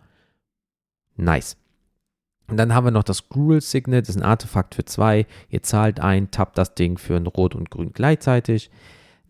[1.15, 1.55] Nice.
[2.49, 5.27] Und dann haben wir noch das Gruel Signet, das ist ein Artefakt für zwei.
[5.49, 8.71] Ihr zahlt ein, tappt das Ding für ein Rot und Grün gleichzeitig.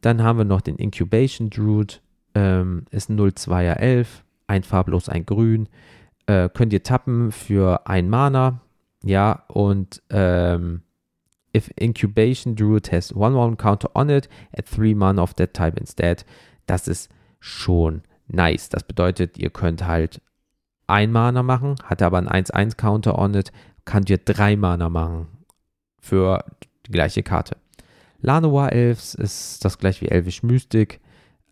[0.01, 2.01] Dann haben wir noch den Incubation Druid,
[2.33, 5.67] ähm, ist ein 02er 11, ein farblos, ein Grün.
[6.27, 8.61] Äh, könnt ihr tappen für ein Mana.
[9.03, 10.81] Ja, und ähm,
[11.55, 15.77] if Incubation Druid has one one counter on it, add three mana of that type
[15.79, 16.25] instead.
[16.67, 18.69] Das ist schon nice.
[18.69, 20.21] Das bedeutet, ihr könnt halt
[20.89, 23.51] ein Mana machen, hat aber einen 1-1 Counter on it,
[23.85, 25.27] könnt ihr drei Mana machen
[25.99, 26.43] für
[26.85, 27.57] die gleiche Karte.
[28.21, 30.99] Lanoa Elves ist das gleiche wie Elvish Mystic.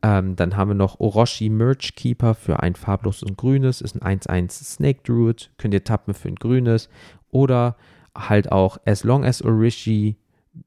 [0.04, 4.20] Ähm, dann haben wir noch Orochi Merch Keeper für ein farbloses und grünes, ist ein
[4.20, 6.90] 1-1 Snake Druid, könnt ihr tappen für ein grünes.
[7.32, 7.78] Oder
[8.16, 10.18] halt auch As Long as Orochi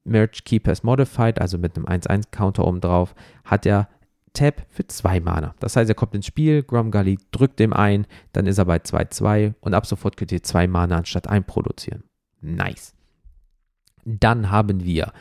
[0.04, 3.88] Merch Keeper is Modified, also mit einem 1-1 Counter oben drauf, hat er
[4.32, 5.54] Tap für zwei Mana.
[5.60, 9.54] Das heißt, er kommt ins Spiel, Gromgully drückt dem ein, dann ist er bei 2-2
[9.60, 12.04] und ab sofort könnt ihr zwei Mana anstatt ein produzieren.
[12.40, 12.94] Nice.
[14.04, 15.12] Dann haben wir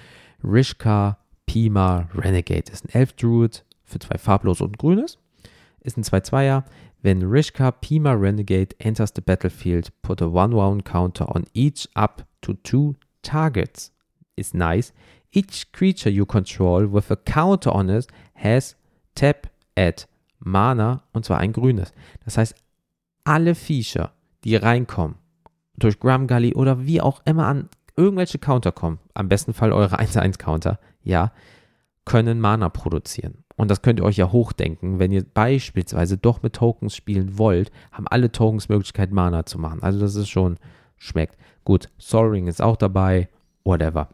[0.44, 2.72] Rishka Pima Renegade.
[2.72, 5.18] Ist ein Elf Druid für zwei farblos und grünes.
[5.82, 6.64] Ist ein 2-2er.
[7.02, 12.54] Wenn Rishka Pima Renegade enters the battlefield, put a 1-1 counter on each up to
[12.54, 13.92] two targets.
[14.36, 14.94] Ist nice.
[15.32, 18.76] Each creature you control with a counter on it has
[19.20, 20.06] Tap, Add,
[20.40, 21.92] Mana und zwar ein grünes.
[22.24, 22.56] Das heißt,
[23.26, 24.14] alle Viecher,
[24.46, 25.18] die reinkommen,
[25.76, 30.80] durch Gully oder wie auch immer an irgendwelche Counter kommen, am besten Fall eure 1-1-Counter,
[31.04, 31.34] ja,
[32.06, 33.44] können Mana produzieren.
[33.58, 37.72] Und das könnt ihr euch ja hochdenken, wenn ihr beispielsweise doch mit Tokens spielen wollt,
[37.92, 39.84] haben alle Tokens Möglichkeit, Mana zu machen.
[39.84, 40.56] Also das ist schon,
[40.96, 41.38] schmeckt.
[41.66, 43.28] Gut, Soaring ist auch dabei,
[43.66, 44.08] whatever.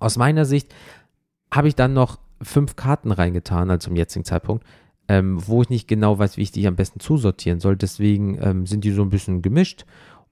[0.00, 0.74] Aus meiner Sicht
[1.54, 4.64] habe ich dann noch fünf Karten reingetan, also zum jetzigen Zeitpunkt,
[5.08, 7.76] ähm, wo ich nicht genau weiß, wie ich die am besten zusortieren soll.
[7.76, 9.84] Deswegen ähm, sind die so ein bisschen gemischt.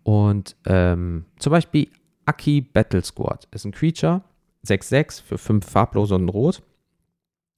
[0.03, 1.89] Und ähm, zum Beispiel
[2.27, 4.23] Aki Battle Squad ist ein Creature,
[4.67, 6.63] 6-6 für 5 farblose und rot.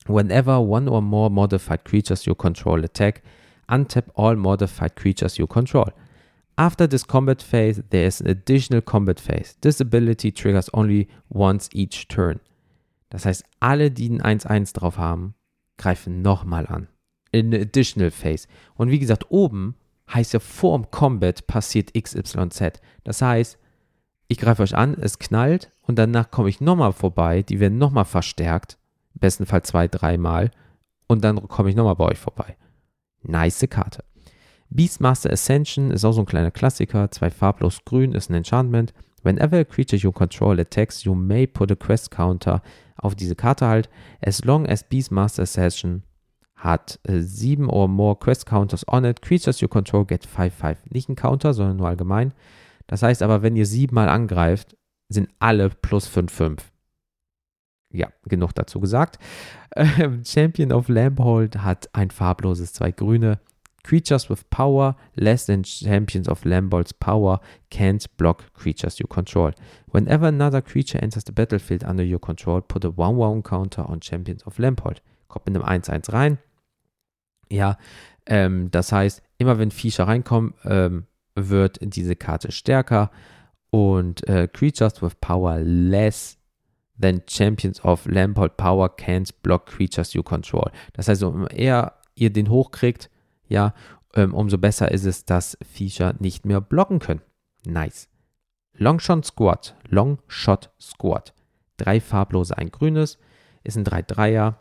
[0.06, 3.22] Whenever one or more modified creatures you control attack,
[3.68, 5.92] untap all modified creatures you control.
[6.56, 9.56] After this combat phase, there is an additional combat phase.
[9.60, 12.40] This ability triggers only once each turn.
[13.10, 15.34] Das heißt, alle, die ein 1-1 drauf haben,
[15.76, 16.88] greifen nochmal an.
[17.32, 18.48] In Additional Phase.
[18.74, 19.74] Und wie gesagt, oben
[20.12, 22.80] heißt ja vor dem Combat passiert XYZ.
[23.04, 23.58] Das heißt,
[24.28, 27.42] ich greife euch an, es knallt und danach komme ich nochmal vorbei.
[27.42, 28.78] Die werden nochmal verstärkt.
[29.14, 30.50] Im besten Fall zwei, dreimal.
[31.08, 32.56] Und dann komme ich nochmal bei euch vorbei.
[33.22, 34.04] Nice Karte.
[34.68, 37.10] Beastmaster Ascension ist auch so ein kleiner Klassiker.
[37.10, 38.94] Zwei farblos grün ist ein Enchantment.
[39.22, 42.62] Whenever a creature you control attacks, you may put a quest counter
[43.00, 43.88] auf diese Karte halt.
[44.20, 46.02] As long as Beastmaster Session
[46.54, 50.76] hat äh, sieben or more Quest Counters on it, creatures you control get 5-5.
[50.90, 52.34] Nicht ein Counter, sondern nur allgemein.
[52.86, 54.76] Das heißt aber, wenn ihr siebenmal angreift,
[55.08, 56.58] sind alle plus 5-5.
[57.92, 59.18] Ja, genug dazu gesagt.
[59.76, 63.38] Ähm, Champion of Lamphold hat ein farbloses, zwei grüne.
[63.82, 67.40] Creatures with power less than champions of Lambolt's power
[67.70, 69.52] can't block creatures you control.
[69.90, 74.46] Whenever another creature enters the battlefield under your control, put a 1-1 counter on champions
[74.46, 75.02] of Lambolt.
[75.28, 76.38] Kommt mit einem 1-1 rein.
[77.50, 77.78] Ja,
[78.26, 83.10] ähm, das heißt, immer wenn Viecher reinkommen, ähm, wird diese Karte stärker
[83.70, 86.40] und äh, Creatures with power less
[87.00, 90.70] then Champions of Lamport Power can't block creatures you control.
[90.92, 93.10] Das heißt, umso eher ihr den hochkriegt,
[93.50, 93.74] ja,
[94.14, 97.22] ähm, umso besser ist es, dass Viecher nicht mehr blocken können.
[97.66, 98.08] Nice.
[98.74, 101.34] Longshot Squad, Longshot Squad.
[101.76, 103.18] Drei farblose, ein grünes,
[103.62, 104.54] ist ein 3-3er.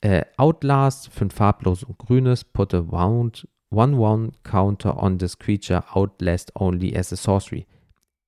[0.00, 5.84] Äh, Outlast, fünf farblose und grünes, put a wound, one one counter on this creature,
[5.92, 7.66] outlast only as a sorcery.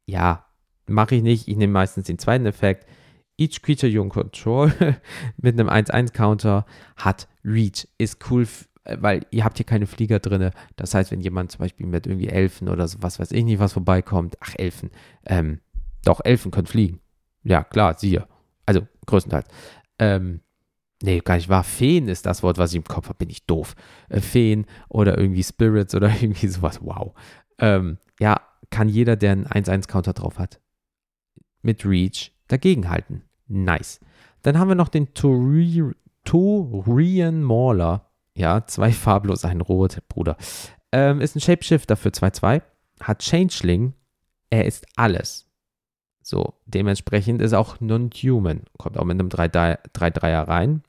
[0.07, 0.47] Ja,
[0.87, 1.49] mache ich nicht.
[1.49, 2.87] Ich nehme meistens den zweiten Effekt.
[3.39, 4.73] Each creature you control
[5.37, 7.89] mit einem 1-1-Counter hat Reach.
[7.99, 8.47] Ist cool,
[8.85, 10.51] weil ihr habt hier keine Flieger drin.
[10.77, 13.59] Das heißt, wenn jemand zum Beispiel mit irgendwie Elfen oder so, was weiß ich nicht,
[13.59, 14.91] was vorbeikommt, ach, Elfen,
[15.27, 15.61] ähm,
[16.05, 17.01] doch, Elfen können fliegen.
[17.45, 18.27] Ja, klar, siehe.
[18.67, 19.47] Also, größtenteils.
[19.99, 20.41] Ähm,
[21.03, 21.65] nee, gar nicht wahr.
[21.65, 23.75] Feen ist das Wort, was ich im Kopf habe, bin ich doof.
[24.09, 27.15] Äh, Feen oder irgendwie Spirits oder irgendwie sowas, wow.
[27.59, 28.41] Ähm, ja,
[28.71, 30.61] kann jeder, der einen 1-1-Counter drauf hat,
[31.63, 33.23] mit Reach dagegenhalten.
[33.47, 34.01] Nice.
[34.43, 35.95] Dann haben wir noch den Turian
[37.43, 38.12] Mauler.
[38.35, 40.37] Ja, zwei farblos, ein rot, Bruder.
[40.91, 42.63] Ähm, ist ein Shapeshifter für 2-2.
[43.01, 43.95] Hat Changeling.
[44.51, 45.49] Er ist alles.
[46.23, 48.63] So, dementsprechend ist auch non-human.
[48.79, 50.83] Kommt auch mit einem 3-3er rein.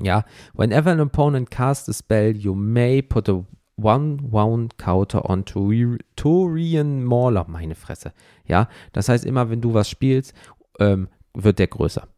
[0.00, 3.44] Ja, whenever an opponent casts a spell, you may put a
[3.76, 7.46] One-Wound Counter on Turian Mauler.
[7.48, 8.12] Meine Fresse.
[8.46, 10.34] Ja, das heißt, immer wenn du was spielst,
[10.78, 12.08] ähm, wird der größer.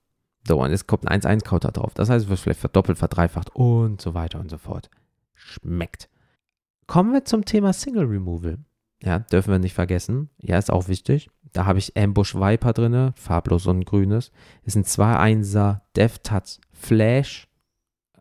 [0.47, 1.95] So, und es kommt ein 1-1-Counter drauf.
[1.95, 4.91] Das heißt, es wird vielleicht verdoppelt, verdreifacht und so weiter und so fort.
[5.35, 6.09] Schmeckt.
[6.87, 8.59] Kommen wir zum Thema Single Removal.
[9.03, 10.31] Ja, dürfen wir nicht vergessen.
[10.39, 11.31] Ja, ist auch wichtig.
[11.53, 14.31] Da habe ich Ambush Viper drin, farblos und grünes.
[14.65, 17.51] Ist ein 2-1er Death Touch Flash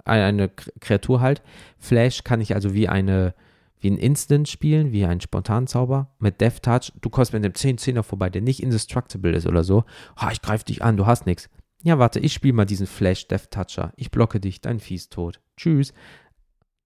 [0.09, 1.41] eine Kreatur halt.
[1.77, 3.33] Flash kann ich also wie eine
[3.81, 6.91] wie ein Instant spielen, wie ein Spontanzauber mit Death Touch.
[6.99, 9.85] Du kommst mit einem 10-10er vorbei, der nicht indestructible ist oder so.
[10.21, 11.49] Oh, ich greife dich an, du hast nichts.
[11.83, 13.93] Ja, warte, ich spiele mal diesen Flash Death Toucher.
[13.95, 15.39] Ich blocke dich, dein ist tot.
[15.55, 15.93] Tschüss.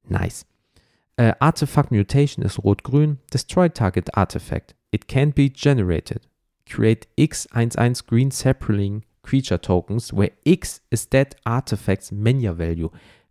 [0.07, 0.45] Nice.
[1.15, 3.19] Äh, Artifact Mutation ist rot-grün.
[3.31, 4.75] Destroy Target Artifact.
[4.91, 6.27] It can't be generated.
[6.65, 12.89] Create X11 Green Sapling Creature Tokens, where X is that artifact's Mania Value.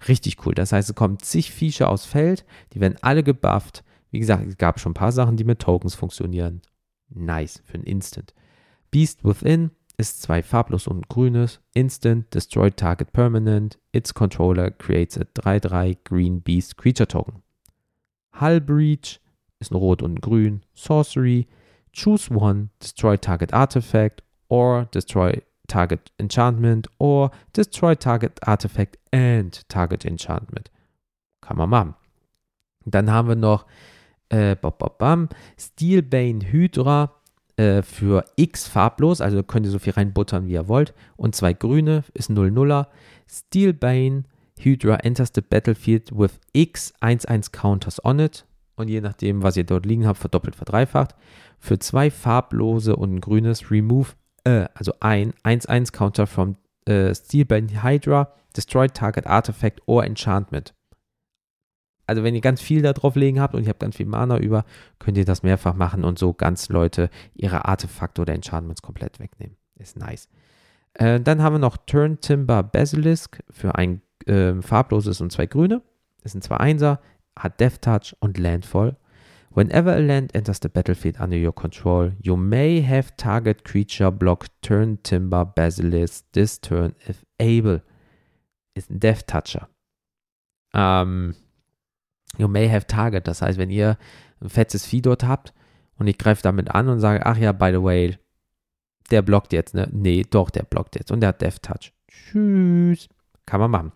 [0.09, 0.55] Richtig cool.
[0.55, 3.85] Das heißt, es kommen zig Feature aus Feld, die werden alle gebufft.
[4.11, 6.63] Wie gesagt, es gab schon ein paar Sachen, die mit Tokens funktionieren.
[7.09, 8.35] Nice für ein Instant.
[8.91, 11.61] Beast Within ist zwei farblos und grünes.
[11.75, 13.79] Instant, Destroy Target Permanent.
[13.93, 17.43] Its Controller creates a 3-3 Green Beast Creature Token.
[18.41, 19.21] Hull Breach
[19.61, 20.63] ist ein rot und grün.
[20.75, 21.47] Sorcery.
[21.93, 30.05] Choose one, Destroy Target Artifact or Destroy target enchantment or destroy target artifact and target
[30.05, 30.71] enchantment.
[31.41, 31.95] Kann man machen.
[32.85, 33.67] Dann haben wir noch
[34.29, 34.57] äh,
[35.59, 37.22] Steelbane Hydra
[37.57, 40.95] äh, für X farblos, also könnt ihr so viel reinbuttern, wie ihr wollt.
[41.17, 42.87] Und zwei grüne ist 0-0er.
[43.29, 44.25] Steelbane
[44.59, 48.45] Hydra enters the battlefield with X 1-1 counters on it.
[48.77, 51.15] Und je nachdem, was ihr dort liegen habt, verdoppelt, verdreifacht.
[51.59, 57.83] Für zwei farblose und ein grünes Remove äh, also ein 1-1 Counter from äh, Steelbane
[57.83, 60.75] Hydra, Destroy Target Artifact or Enchantment.
[62.13, 64.37] Also wenn ihr ganz viel da drauf legen habt und ihr habt ganz viel Mana
[64.37, 64.67] über,
[64.99, 69.57] könnt ihr das mehrfach machen und so ganz Leute ihre Artefakte oder Enchantments komplett wegnehmen.
[69.77, 70.29] Ist nice.
[70.93, 75.81] Äh, dann haben wir noch Turn Timber Basilisk für ein äh, farbloses und zwei grüne.
[76.23, 77.01] Das sind zwei Einser,
[77.35, 78.99] hat Death Touch und Landfall.
[79.55, 84.49] Whenever a land enters the battlefield under your control, you may have target creature block
[84.61, 87.81] turn timber basilisk this turn if able.
[88.75, 89.71] Ist ein Death Toucher.
[90.75, 91.35] Um,
[92.39, 93.99] you may have target, das heißt, wenn ihr
[94.41, 95.53] ein fettes Vieh dort habt
[95.99, 98.19] und ich greife damit an und sage, ach ja, by the way,
[99.11, 99.89] der blockt jetzt, ne?
[99.93, 101.93] Nee, doch, der blockt jetzt und der hat Death Touch.
[102.09, 103.09] Tschüss.
[103.47, 103.93] Kann man machen.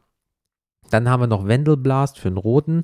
[0.90, 2.82] Dann haben wir noch Vandal Blast für einen roten.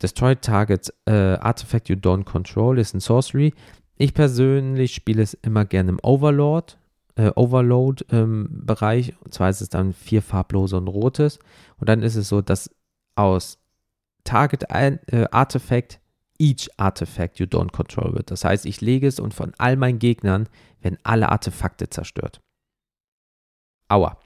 [0.00, 3.54] Destroy Target äh, Artifact You Don't Control ist ein Sorcery.
[3.96, 6.78] Ich persönlich spiele es immer gerne im Overlord,
[7.14, 9.08] äh, Overload-Bereich.
[9.10, 11.38] Ähm, und zwar ist es dann vier farblose und rotes.
[11.78, 12.70] Und dann ist es so, dass
[13.14, 13.58] aus
[14.24, 16.00] Target äh, Artifact
[16.38, 18.30] each Artifact you don't control wird.
[18.30, 20.48] Das heißt, ich lege es und von all meinen Gegnern
[20.80, 22.40] werden alle Artefakte zerstört.
[23.88, 24.18] Aua.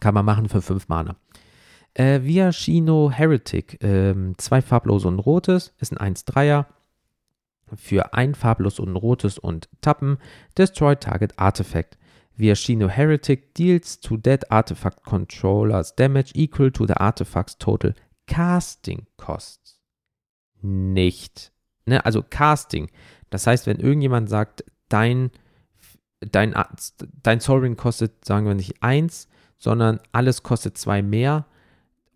[0.00, 1.16] Kann man machen für 5 Mana.
[1.94, 6.66] Äh, Viashino Heretic, ähm, zwei farblose und rotes, ist ein 1-3er.
[7.76, 10.18] Für ein farblos und rotes und Tappen,
[10.58, 11.96] Destroy Target Artifact.
[12.36, 17.94] Viashino Heretic deals to that artifact controllers damage equal to the artifact's total
[18.26, 19.80] casting costs.
[20.60, 21.52] Nicht.
[21.86, 22.04] Ne?
[22.04, 22.90] Also Casting.
[23.30, 25.30] Das heißt, wenn irgendjemand sagt, dein
[26.32, 26.54] dein,
[27.22, 31.46] dein Soul Ring kostet, sagen wir nicht 1, sondern alles kostet 2 mehr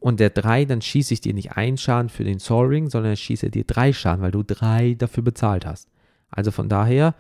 [0.01, 3.17] und der 3, dann schieße ich dir nicht einen Schaden für den Soul Ring, sondern
[3.17, 5.89] schieße dir 3 Schaden, weil du 3 dafür bezahlt hast.
[6.31, 7.15] Also von daher,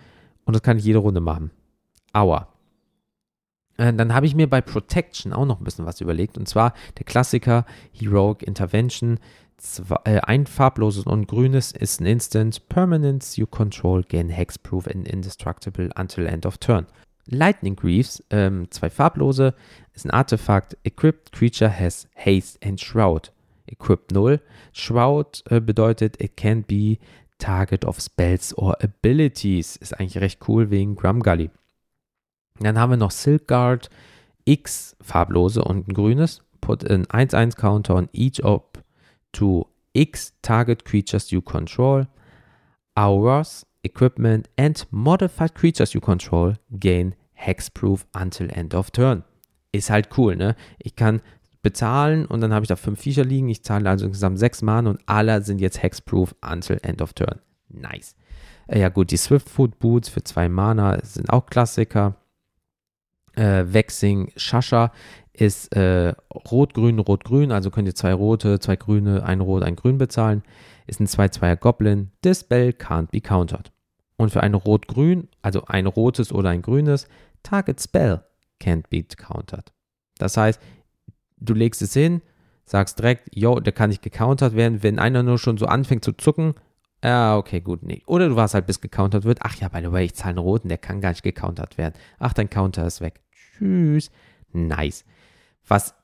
[0.44, 1.50] und das kann ich jede Runde machen.
[2.12, 2.48] Aua.
[3.78, 6.36] Äh, dann habe ich mir bei Protection auch noch ein bisschen was überlegt.
[6.36, 9.18] Und zwar der Klassiker Heroic Intervention.
[9.56, 12.68] Zwei, äh, ein farbloses und grünes ist ein Instant.
[12.68, 16.86] Permanence you control gain hexproof and indestructible until end of turn.
[17.30, 19.54] Lightning Greaves, ähm, zwei farblose,
[19.94, 20.76] ist ein Artefakt.
[20.84, 23.32] Equipped Creature has Haste and Shroud.
[23.66, 24.40] Equipped 0.
[24.72, 26.98] Shroud äh, bedeutet, it can be
[27.38, 29.76] target of spells or abilities.
[29.76, 31.50] Ist eigentlich recht cool wegen Grumgully.
[32.60, 33.90] Dann haben wir noch Silk Guard,
[34.44, 36.42] X farblose und ein grünes.
[36.60, 38.62] Put an 1-1 Counter on each of
[39.32, 42.06] to X target creatures you control.
[42.94, 49.22] Auras, Equipment and Modified Creatures you control gain Hexproof until end of turn.
[49.70, 50.56] Ist halt cool, ne?
[50.78, 51.20] Ich kann
[51.62, 53.48] bezahlen und dann habe ich da fünf Viecher liegen.
[53.48, 57.40] Ich zahle also insgesamt sechs Mana und alle sind jetzt Hexproof until end of turn.
[57.68, 58.16] Nice.
[58.66, 62.16] Äh, ja gut, die Swiftfoot Boots für zwei Mana sind auch Klassiker.
[63.38, 64.92] Äh, Vexing Shasha
[65.32, 66.12] ist äh,
[66.50, 70.42] rot-grün, rot-grün, also könnt ihr zwei rote, zwei grüne, ein rot, ein grün bezahlen.
[70.88, 72.10] Ist ein 2-2er Goblin.
[72.22, 73.70] This spell can't be countered.
[74.16, 77.06] Und für ein rot-grün, also ein rotes oder ein grünes,
[77.42, 78.24] Target Spell
[78.60, 79.72] can't be countered.
[80.18, 80.60] Das heißt,
[81.36, 82.22] du legst es hin,
[82.64, 84.82] sagst direkt, yo, der kann nicht gecountert werden.
[84.82, 86.54] Wenn einer nur schon so anfängt zu zucken,
[87.04, 88.02] ja, okay, gut, nee.
[88.06, 89.38] Oder du warst halt, bis gecountert wird.
[89.42, 91.94] Ach ja, by the way, ich zahle einen roten, der kann gar nicht gecountert werden.
[92.18, 93.20] Ach, dein Counter ist weg.
[93.58, 94.10] Tschüss.
[94.52, 95.04] Nice.
[95.66, 95.94] Was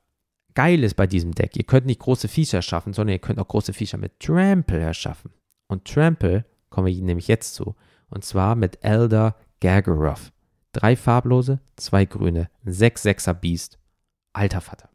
[0.54, 3.48] geil ist bei diesem Deck, ihr könnt nicht große Viecher schaffen, sondern ihr könnt auch
[3.48, 5.32] große Viecher mit Trample erschaffen.
[5.68, 7.74] Und Trample kommen wir nämlich jetzt zu.
[8.10, 10.32] Und zwar mit Elder Gargaroth.
[10.72, 13.78] Drei farblose, zwei grüne, sechs Sechser Beast.
[14.32, 14.88] Alter Vater.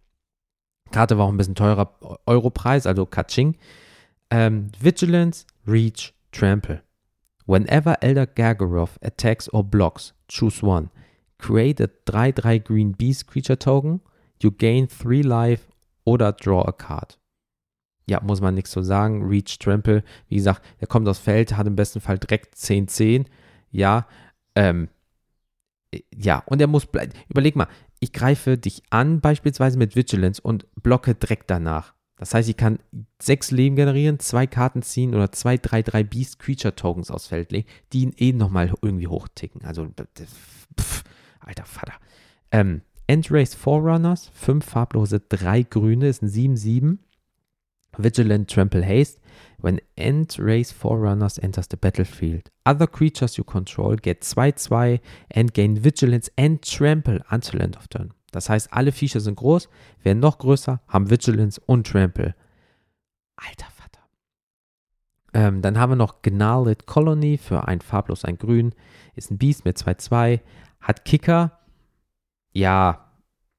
[0.91, 3.57] Karte war auch ein bisschen teurer Europreis, also Kaching.
[4.29, 6.83] Ähm, Vigilance, Reach, Trample.
[7.45, 10.89] Whenever Elder Gargaroth attacks or blocks, choose one.
[11.39, 14.01] Create a 3-3 Green Beast Creature Token.
[14.41, 15.67] You gain 3 life
[16.03, 17.17] oder draw a card.
[18.07, 19.27] Ja, muss man nichts so sagen.
[19.27, 23.25] Reach, Trample, wie gesagt, der kommt aufs Feld, hat im besten Fall direkt 10-10.
[23.71, 24.07] Ja,
[24.55, 24.89] ähm,
[26.15, 27.13] ja, und er muss bleiben.
[27.29, 27.67] Überleg mal,
[27.99, 31.93] ich greife dich an, beispielsweise mit Vigilance und blocke direkt danach.
[32.17, 32.79] Das heißt, ich kann
[33.21, 37.67] sechs Leben generieren, zwei Karten ziehen oder zwei 3-3 Beast Creature Tokens aufs Feld legen,
[37.93, 39.63] die ihn eh nochmal irgendwie hochticken.
[39.63, 41.03] Also, pff,
[41.49, 41.93] alter Vater.
[42.51, 46.99] Ähm, Endrace Forerunners, fünf farblose, drei grüne, ist ein 7-7.
[47.97, 49.19] Vigilant Trample Haste.
[49.61, 55.01] When Endrace Forerunners enters the battlefield, other creatures you control get 2-2
[55.33, 58.13] and gain Vigilance and Trample until end of turn.
[58.31, 59.67] Das heißt, alle Viecher sind groß,
[60.03, 62.35] werden noch größer, haben Vigilance und Trample.
[63.35, 63.99] Alter Vater.
[65.33, 68.73] Ähm, dann haben wir noch Gnarled Colony für ein farblos, ein grün.
[69.15, 70.39] Ist ein Beast mit 2-2.
[70.81, 71.59] Hat Kicker.
[72.51, 73.11] Ja,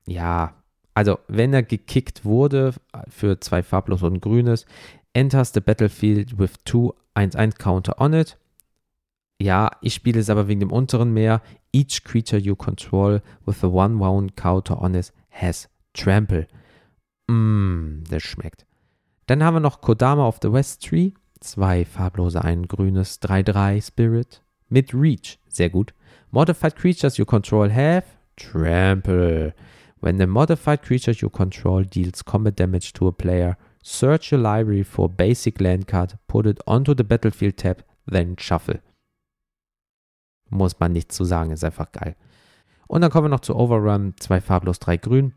[0.06, 0.54] ja.
[0.94, 2.74] Also, wenn er gekickt wurde
[3.08, 4.66] für zwei farblos und grünes,
[5.12, 8.38] enters the battlefield with two 1-1 Counter on it.
[9.40, 11.40] Ja, ich spiele es aber wegen dem unteren mehr.
[11.72, 16.46] Each creature you control with a 1-1 Counter on it has Trample.
[17.28, 18.66] Mmm, das schmeckt.
[19.26, 21.12] Dann haben wir noch Kodama of the West Tree.
[21.40, 24.42] Zwei farblose, ein grünes 3-3 Spirit.
[24.68, 25.38] Mit Reach.
[25.48, 25.94] Sehr gut.
[26.32, 28.04] Modified creatures you control have
[28.36, 29.52] Trample.
[30.00, 34.82] When the modified creature you control deals combat damage to a player, search your library
[34.82, 38.80] for basic land card, put it onto the battlefield tab, then shuffle.
[40.48, 42.16] Muss man nichts zu sagen, ist einfach geil.
[42.88, 45.34] Und dann kommen wir noch zu Overrun, zwei farblos, drei grün.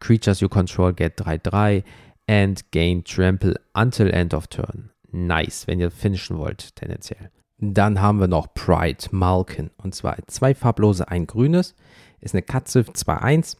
[0.00, 1.82] Creatures you control get 3-3
[2.28, 4.90] and gain trample until end of turn.
[5.10, 7.30] Nice, wenn ihr finishen wollt, tendenziell.
[7.58, 9.70] Dann haben wir noch Pride Malkin.
[9.78, 11.74] Und zwar zwei farblose, ein grünes.
[12.20, 13.56] Ist eine Katze 2-1.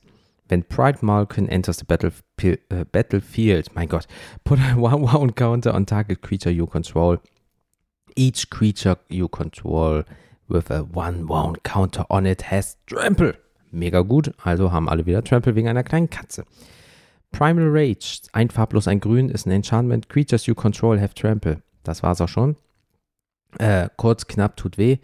[0.48, 4.06] Wenn Pride Malkin enters the battlefield, uh, battlefield, mein Gott,
[4.44, 7.18] put a 1-1 counter on target creature you control.
[8.16, 10.04] Each creature you control
[10.48, 13.34] with a 1-1 counter on it has trample.
[13.70, 16.44] Mega gut, also haben alle wieder Trample wegen einer kleinen Katze.
[17.30, 20.08] Primal Rage, ein farblos, ein grün, ist ein Enchantment.
[20.08, 21.62] Creatures you control have trample.
[21.84, 22.56] Das war's auch schon.
[23.58, 24.98] Äh, kurz, knapp, tut weh.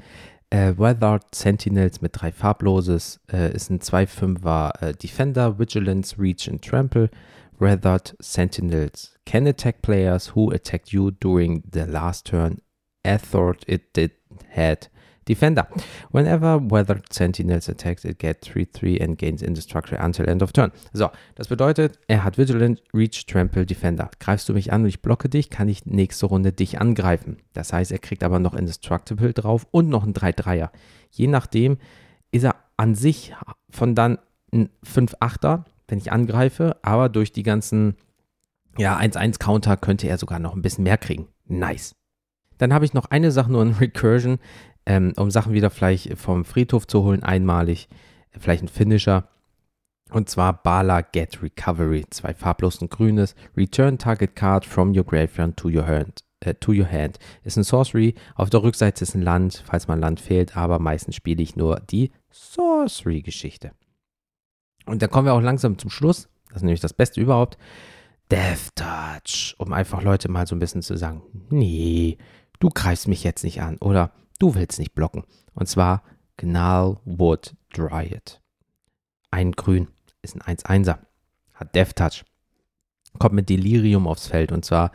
[0.51, 6.63] Äh, Weathered Sentinels mit drei farbloses äh, ist ein 2-5er äh, Defender, Vigilance, Reach und
[6.63, 7.11] Trample.
[7.59, 12.61] Weathered Sentinels can attack players who attacked you during the last turn.
[13.07, 14.13] I thought it did
[14.51, 14.91] had
[15.29, 15.67] Defender.
[16.11, 20.73] Whenever weathered sentinels attacks, it gets 3-3 and gains indestructible until end of turn.
[20.93, 24.11] So, das bedeutet, er hat Vigilant, Reach, Trample, Defender.
[24.21, 27.39] Greifst du mich an und ich blocke dich, kann ich nächste Runde dich angreifen.
[27.53, 30.71] Das heißt, er kriegt aber noch Indestructible drauf und noch ein 3-3er.
[31.11, 31.79] Je nachdem
[32.31, 33.35] ist er an sich
[33.71, 34.19] von dann
[34.53, 37.97] ein 5-8er, wenn ich angreife, aber durch die ganzen
[38.79, 41.29] ja, 1-1-Counter könnte er sogar noch ein bisschen mehr kriegen.
[41.47, 41.95] Nice.
[42.59, 44.39] Dann habe ich noch eine Sache nur in Recursion,
[44.87, 47.89] ähm, um Sachen wieder vielleicht vom Friedhof zu holen, einmalig.
[48.31, 49.29] Vielleicht ein Finisher.
[50.11, 52.05] Und zwar Bala Get Recovery.
[52.11, 53.35] Zwei farblos und grünes.
[53.57, 56.25] Return Target Card from your graveyard to your hand.
[56.41, 57.19] Äh, to your hand.
[57.43, 58.15] Ist ein Sorcery.
[58.35, 61.57] Auf der Rückseite ist ein Land, falls mal ein Land fehlt, aber meistens spiele ich
[61.57, 63.73] nur die Sorcery-Geschichte.
[64.87, 66.29] Und da kommen wir auch langsam zum Schluss.
[66.49, 67.57] Das ist nämlich das Beste überhaupt.
[68.31, 72.19] Death Touch, um einfach Leute mal so ein bisschen zu sagen, nee,
[72.65, 75.25] du greifst mich jetzt nicht an oder du willst nicht blocken.
[75.53, 76.03] Und zwar
[76.39, 78.41] Gnarlwood Dryad.
[79.31, 79.89] Ein Grün
[80.23, 80.99] ist ein 1-1er,
[81.53, 82.25] hat Death Touch,
[83.19, 84.93] kommt mit Delirium aufs Feld und zwar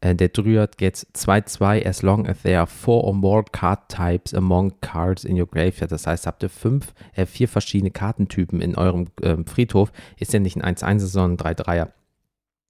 [0.00, 4.32] äh, der Dryad gets 2-2 as long as there are four or more card types
[4.32, 5.90] among cards in your graveyard.
[5.90, 10.38] Das heißt, habt ihr fünf, äh, vier verschiedene Kartentypen in eurem äh, Friedhof, ist ja
[10.38, 11.88] nicht ein 1-1, sondern ein 3-3er.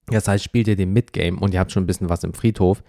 [0.07, 2.81] Das heißt, spielt ihr den Midgame und ihr habt schon ein bisschen was im Friedhof,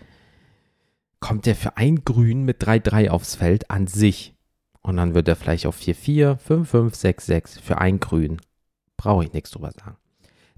[1.21, 4.35] kommt der für ein Grün mit 3-3 aufs Feld an sich.
[4.83, 8.41] Und dann wird er vielleicht auf 4-4, 5-5, 6-6 für ein Grün.
[8.97, 9.97] Brauche ich nichts drüber sagen.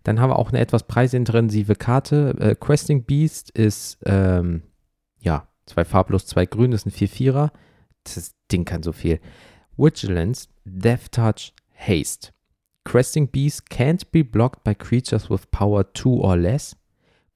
[0.05, 2.35] Dann haben wir auch eine etwas preisintensive Karte.
[2.39, 4.63] Äh, Questing Beast ist, ähm,
[5.21, 7.51] ja, zwei farblos, zwei grün, ist ein 4-4er.
[8.05, 9.21] Das Ding kann so viel.
[9.77, 12.33] Vigilance, Death Touch, Haste.
[12.85, 16.77] Cresting Beast can't be blocked by creatures with power 2 or less.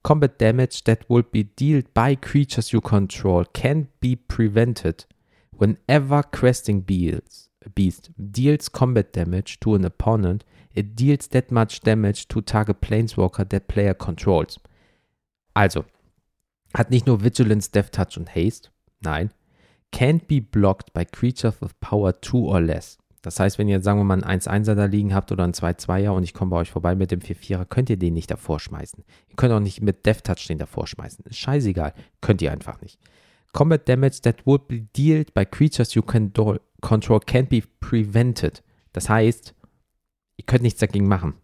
[0.06, 5.04] Combat damage that will be dealt by creatures you control can be prevented
[5.50, 10.44] whenever Cresting Beast, Beast deals combat damage to an opponent.
[10.76, 14.60] It deals that much damage to target Planeswalker that player controls.
[15.56, 15.84] Also,
[16.76, 19.32] hat nicht nur Vigilance, Death Touch und Haste, nein,
[19.90, 22.96] can't be blocked by creatures with power 2 or less.
[23.26, 26.10] Das heißt, wenn ihr, sagen wir mal, einen 1-1er da liegen habt oder einen 2-2er
[26.10, 29.02] und ich komme bei euch vorbei mit dem 4-4er, könnt ihr den nicht davor schmeißen.
[29.28, 31.24] Ihr könnt auch nicht mit Death Touch den davor schmeißen.
[31.24, 31.92] Ist scheißegal.
[32.20, 33.00] Könnt ihr einfach nicht.
[33.52, 38.62] Combat damage that would be dealt by creatures you can control can't be prevented.
[38.92, 39.56] Das heißt,
[40.36, 41.34] ihr könnt nichts dagegen machen.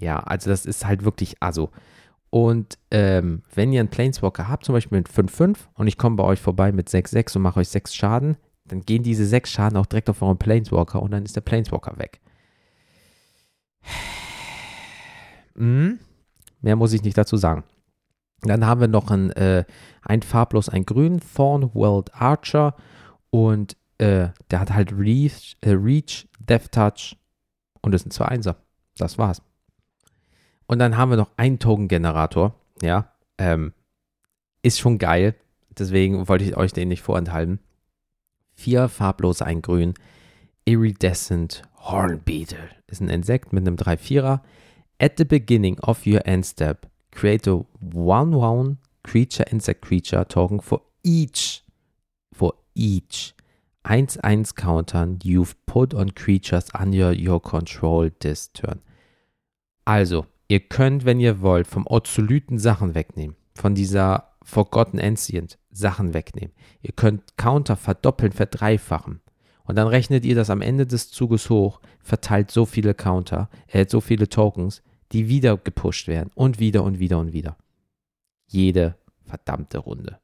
[0.00, 1.70] Ja, also das ist halt wirklich also.
[2.30, 6.24] Und ähm, wenn ihr einen Planeswalker habt, zum Beispiel mit 5-5 und ich komme bei
[6.24, 9.86] euch vorbei mit 6-6 und mache euch 6 Schaden, dann gehen diese sechs Schaden auch
[9.86, 12.20] direkt auf euren Planeswalker und dann ist der Planeswalker weg.
[15.54, 15.98] Mhm.
[16.60, 17.64] Mehr muss ich nicht dazu sagen.
[18.42, 19.64] Dann haben wir noch ein, äh,
[20.02, 22.76] ein farblos, ein grün, Thorn World Archer
[23.30, 27.16] und äh, der hat halt Reach, äh, Reach, Death Touch
[27.82, 28.56] und ist ein 2-1er.
[28.96, 29.42] Das war's.
[30.66, 33.72] Und dann haben wir noch einen Token-Generator, ja, ähm,
[34.62, 35.34] ist schon geil,
[35.70, 37.60] deswegen wollte ich euch den nicht vorenthalten
[38.54, 39.94] vier farblose, ein grün.
[40.64, 44.40] Iridescent Hornbeetle ist ein Insekt mit einem 3-4er.
[45.00, 50.80] At the beginning of your end step, create a 1-1 creature insect creature token for
[51.02, 51.64] each
[52.32, 53.34] for each
[53.84, 58.80] 1-1 countern you've put on creatures under your control this turn.
[59.84, 63.34] Also, ihr könnt, wenn ihr wollt, vom Ozolyten Sachen wegnehmen.
[63.56, 66.54] Von dieser Forgotten Ancient Sachen wegnehmen.
[66.82, 69.20] Ihr könnt Counter verdoppeln, verdreifachen.
[69.64, 73.90] Und dann rechnet ihr das am Ende des Zuges hoch, verteilt so viele Counter, erhält
[73.90, 77.56] so viele Tokens, die wieder gepusht werden und wieder und wieder und wieder.
[78.46, 80.18] Jede verdammte Runde.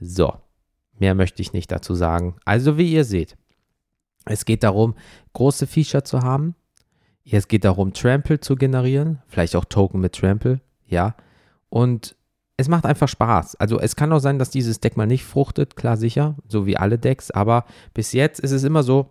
[0.00, 0.34] So,
[0.98, 2.36] mehr möchte ich nicht dazu sagen.
[2.44, 3.36] Also wie ihr seht,
[4.24, 4.94] es geht darum,
[5.34, 6.54] große Feature zu haben.
[7.24, 11.14] Es geht darum, Trample zu generieren, vielleicht auch Token mit Trample, ja.
[11.68, 12.16] Und
[12.56, 13.56] es macht einfach Spaß.
[13.56, 16.76] Also es kann auch sein, dass dieses Deck mal nicht fruchtet, klar sicher, so wie
[16.76, 19.10] alle Decks, aber bis jetzt ist es immer so,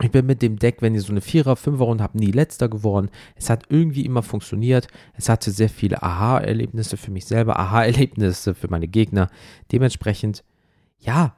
[0.00, 2.68] ich bin mit dem Deck, wenn ihr so eine Vierer, Fünfer Runde habt, nie letzter
[2.68, 3.10] geworden.
[3.36, 4.88] Es hat irgendwie immer funktioniert.
[5.14, 9.28] Es hatte sehr viele Aha-Erlebnisse für mich selber, Aha-Erlebnisse für meine Gegner.
[9.70, 10.44] Dementsprechend,
[10.98, 11.36] ja,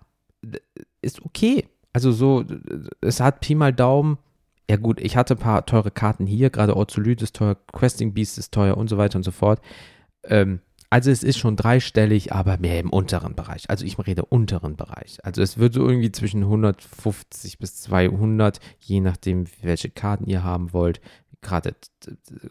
[1.02, 1.68] ist okay.
[1.92, 2.44] Also so,
[3.00, 4.18] es hat Pi mal Daumen.
[4.70, 8.38] Ja gut, ich hatte ein paar teure Karten hier, gerade Orzolyt ist teuer, Questing Beast
[8.38, 9.60] ist teuer und so weiter und so fort.
[10.24, 10.60] Ähm,
[10.94, 13.68] also es ist schon dreistellig, aber mehr im unteren Bereich.
[13.68, 15.18] Also ich rede unteren Bereich.
[15.24, 20.72] Also es wird so irgendwie zwischen 150 bis 200, je nachdem, welche Karten ihr haben
[20.72, 21.00] wollt.
[21.40, 21.74] Gerade,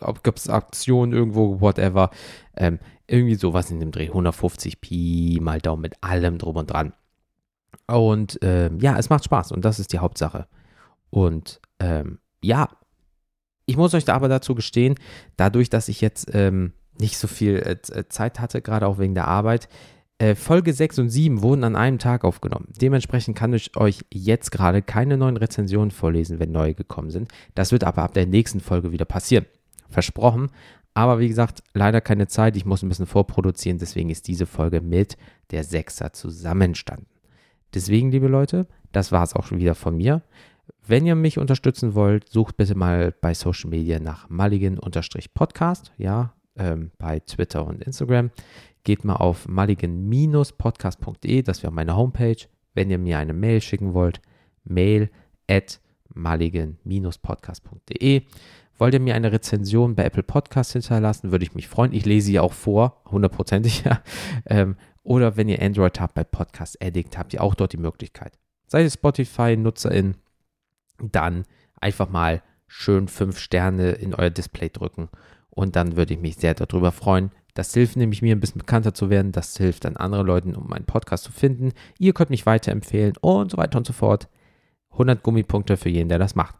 [0.02, 2.10] ob es Aktionen irgendwo, whatever.
[2.58, 4.10] Ähm, irgendwie sowas in dem Dreh.
[4.10, 6.92] 150 Pi mal Daumen mit allem drum und dran.
[7.88, 10.48] Und äh, ja, es macht Spaß und das ist die Hauptsache.
[11.10, 12.68] Und ähm, ja,
[13.68, 14.96] ich muss euch da aber dazu gestehen,
[15.38, 19.16] dadurch, dass ich jetzt ähm, nicht so viel äh, äh Zeit hatte, gerade auch wegen
[19.16, 19.68] der Arbeit,
[20.20, 22.70] äh, Folge 6 und 7 wurden an einem Tag aufgenommen.
[22.80, 27.30] Dementsprechend kann ich euch jetzt gerade keine neuen Rezensionen vorlesen, wenn neue gekommen sind.
[27.56, 29.46] Das wird aber ab der nächsten Folge wieder passieren.
[29.90, 30.50] Versprochen.
[30.94, 32.56] Aber wie gesagt, leider keine Zeit.
[32.56, 33.80] Ich muss ein bisschen vorproduzieren.
[33.80, 35.18] Deswegen ist diese Folge mit
[35.52, 37.08] der Sechser zusammenstanden.
[37.74, 40.22] Deswegen, liebe Leute, das war es auch schon wieder von mir.
[40.86, 46.92] Wenn ihr mich unterstützen wollt, sucht bitte mal bei Social Media nach Mulligan-Podcast, ja, ähm,
[46.98, 48.32] bei Twitter und Instagram.
[48.84, 52.36] Geht mal auf mulligan-podcast.de, das wäre meine Homepage.
[52.74, 54.20] Wenn ihr mir eine Mail schicken wollt,
[54.64, 55.10] mail
[55.50, 55.80] at
[56.14, 58.24] mulligan-podcast.de.
[58.78, 61.94] Wollt ihr mir eine Rezension bei Apple Podcasts hinterlassen, würde ich mich freuen.
[61.94, 63.84] Ich lese sie auch vor, hundertprozentig.
[63.94, 64.02] Ja.
[64.46, 68.40] Ähm, oder wenn ihr Android habt bei Podcast Addict, habt ihr auch dort die Möglichkeit.
[68.68, 70.16] Seid ihr Spotify-Nutzerin,
[71.00, 71.44] dann
[71.80, 75.10] einfach mal schön fünf Sterne in euer Display drücken
[75.56, 77.32] und dann würde ich mich sehr darüber freuen.
[77.54, 80.68] Das hilft nämlich mir ein bisschen bekannter zu werden, das hilft dann anderen Leuten, um
[80.68, 81.72] meinen Podcast zu finden.
[82.00, 84.28] Ihr könnt mich weiterempfehlen und so weiter und so fort.
[84.92, 86.56] 100 Gummipunkte für jeden, der das macht.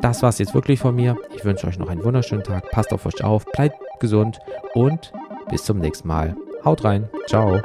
[0.00, 1.16] Das war es jetzt wirklich von mir.
[1.34, 2.70] Ich wünsche euch noch einen wunderschönen Tag.
[2.70, 4.38] Passt auf euch auf, bleibt gesund
[4.74, 5.12] und
[5.50, 6.36] bis zum nächsten Mal.
[6.64, 7.08] Haut rein.
[7.26, 7.60] Ciao.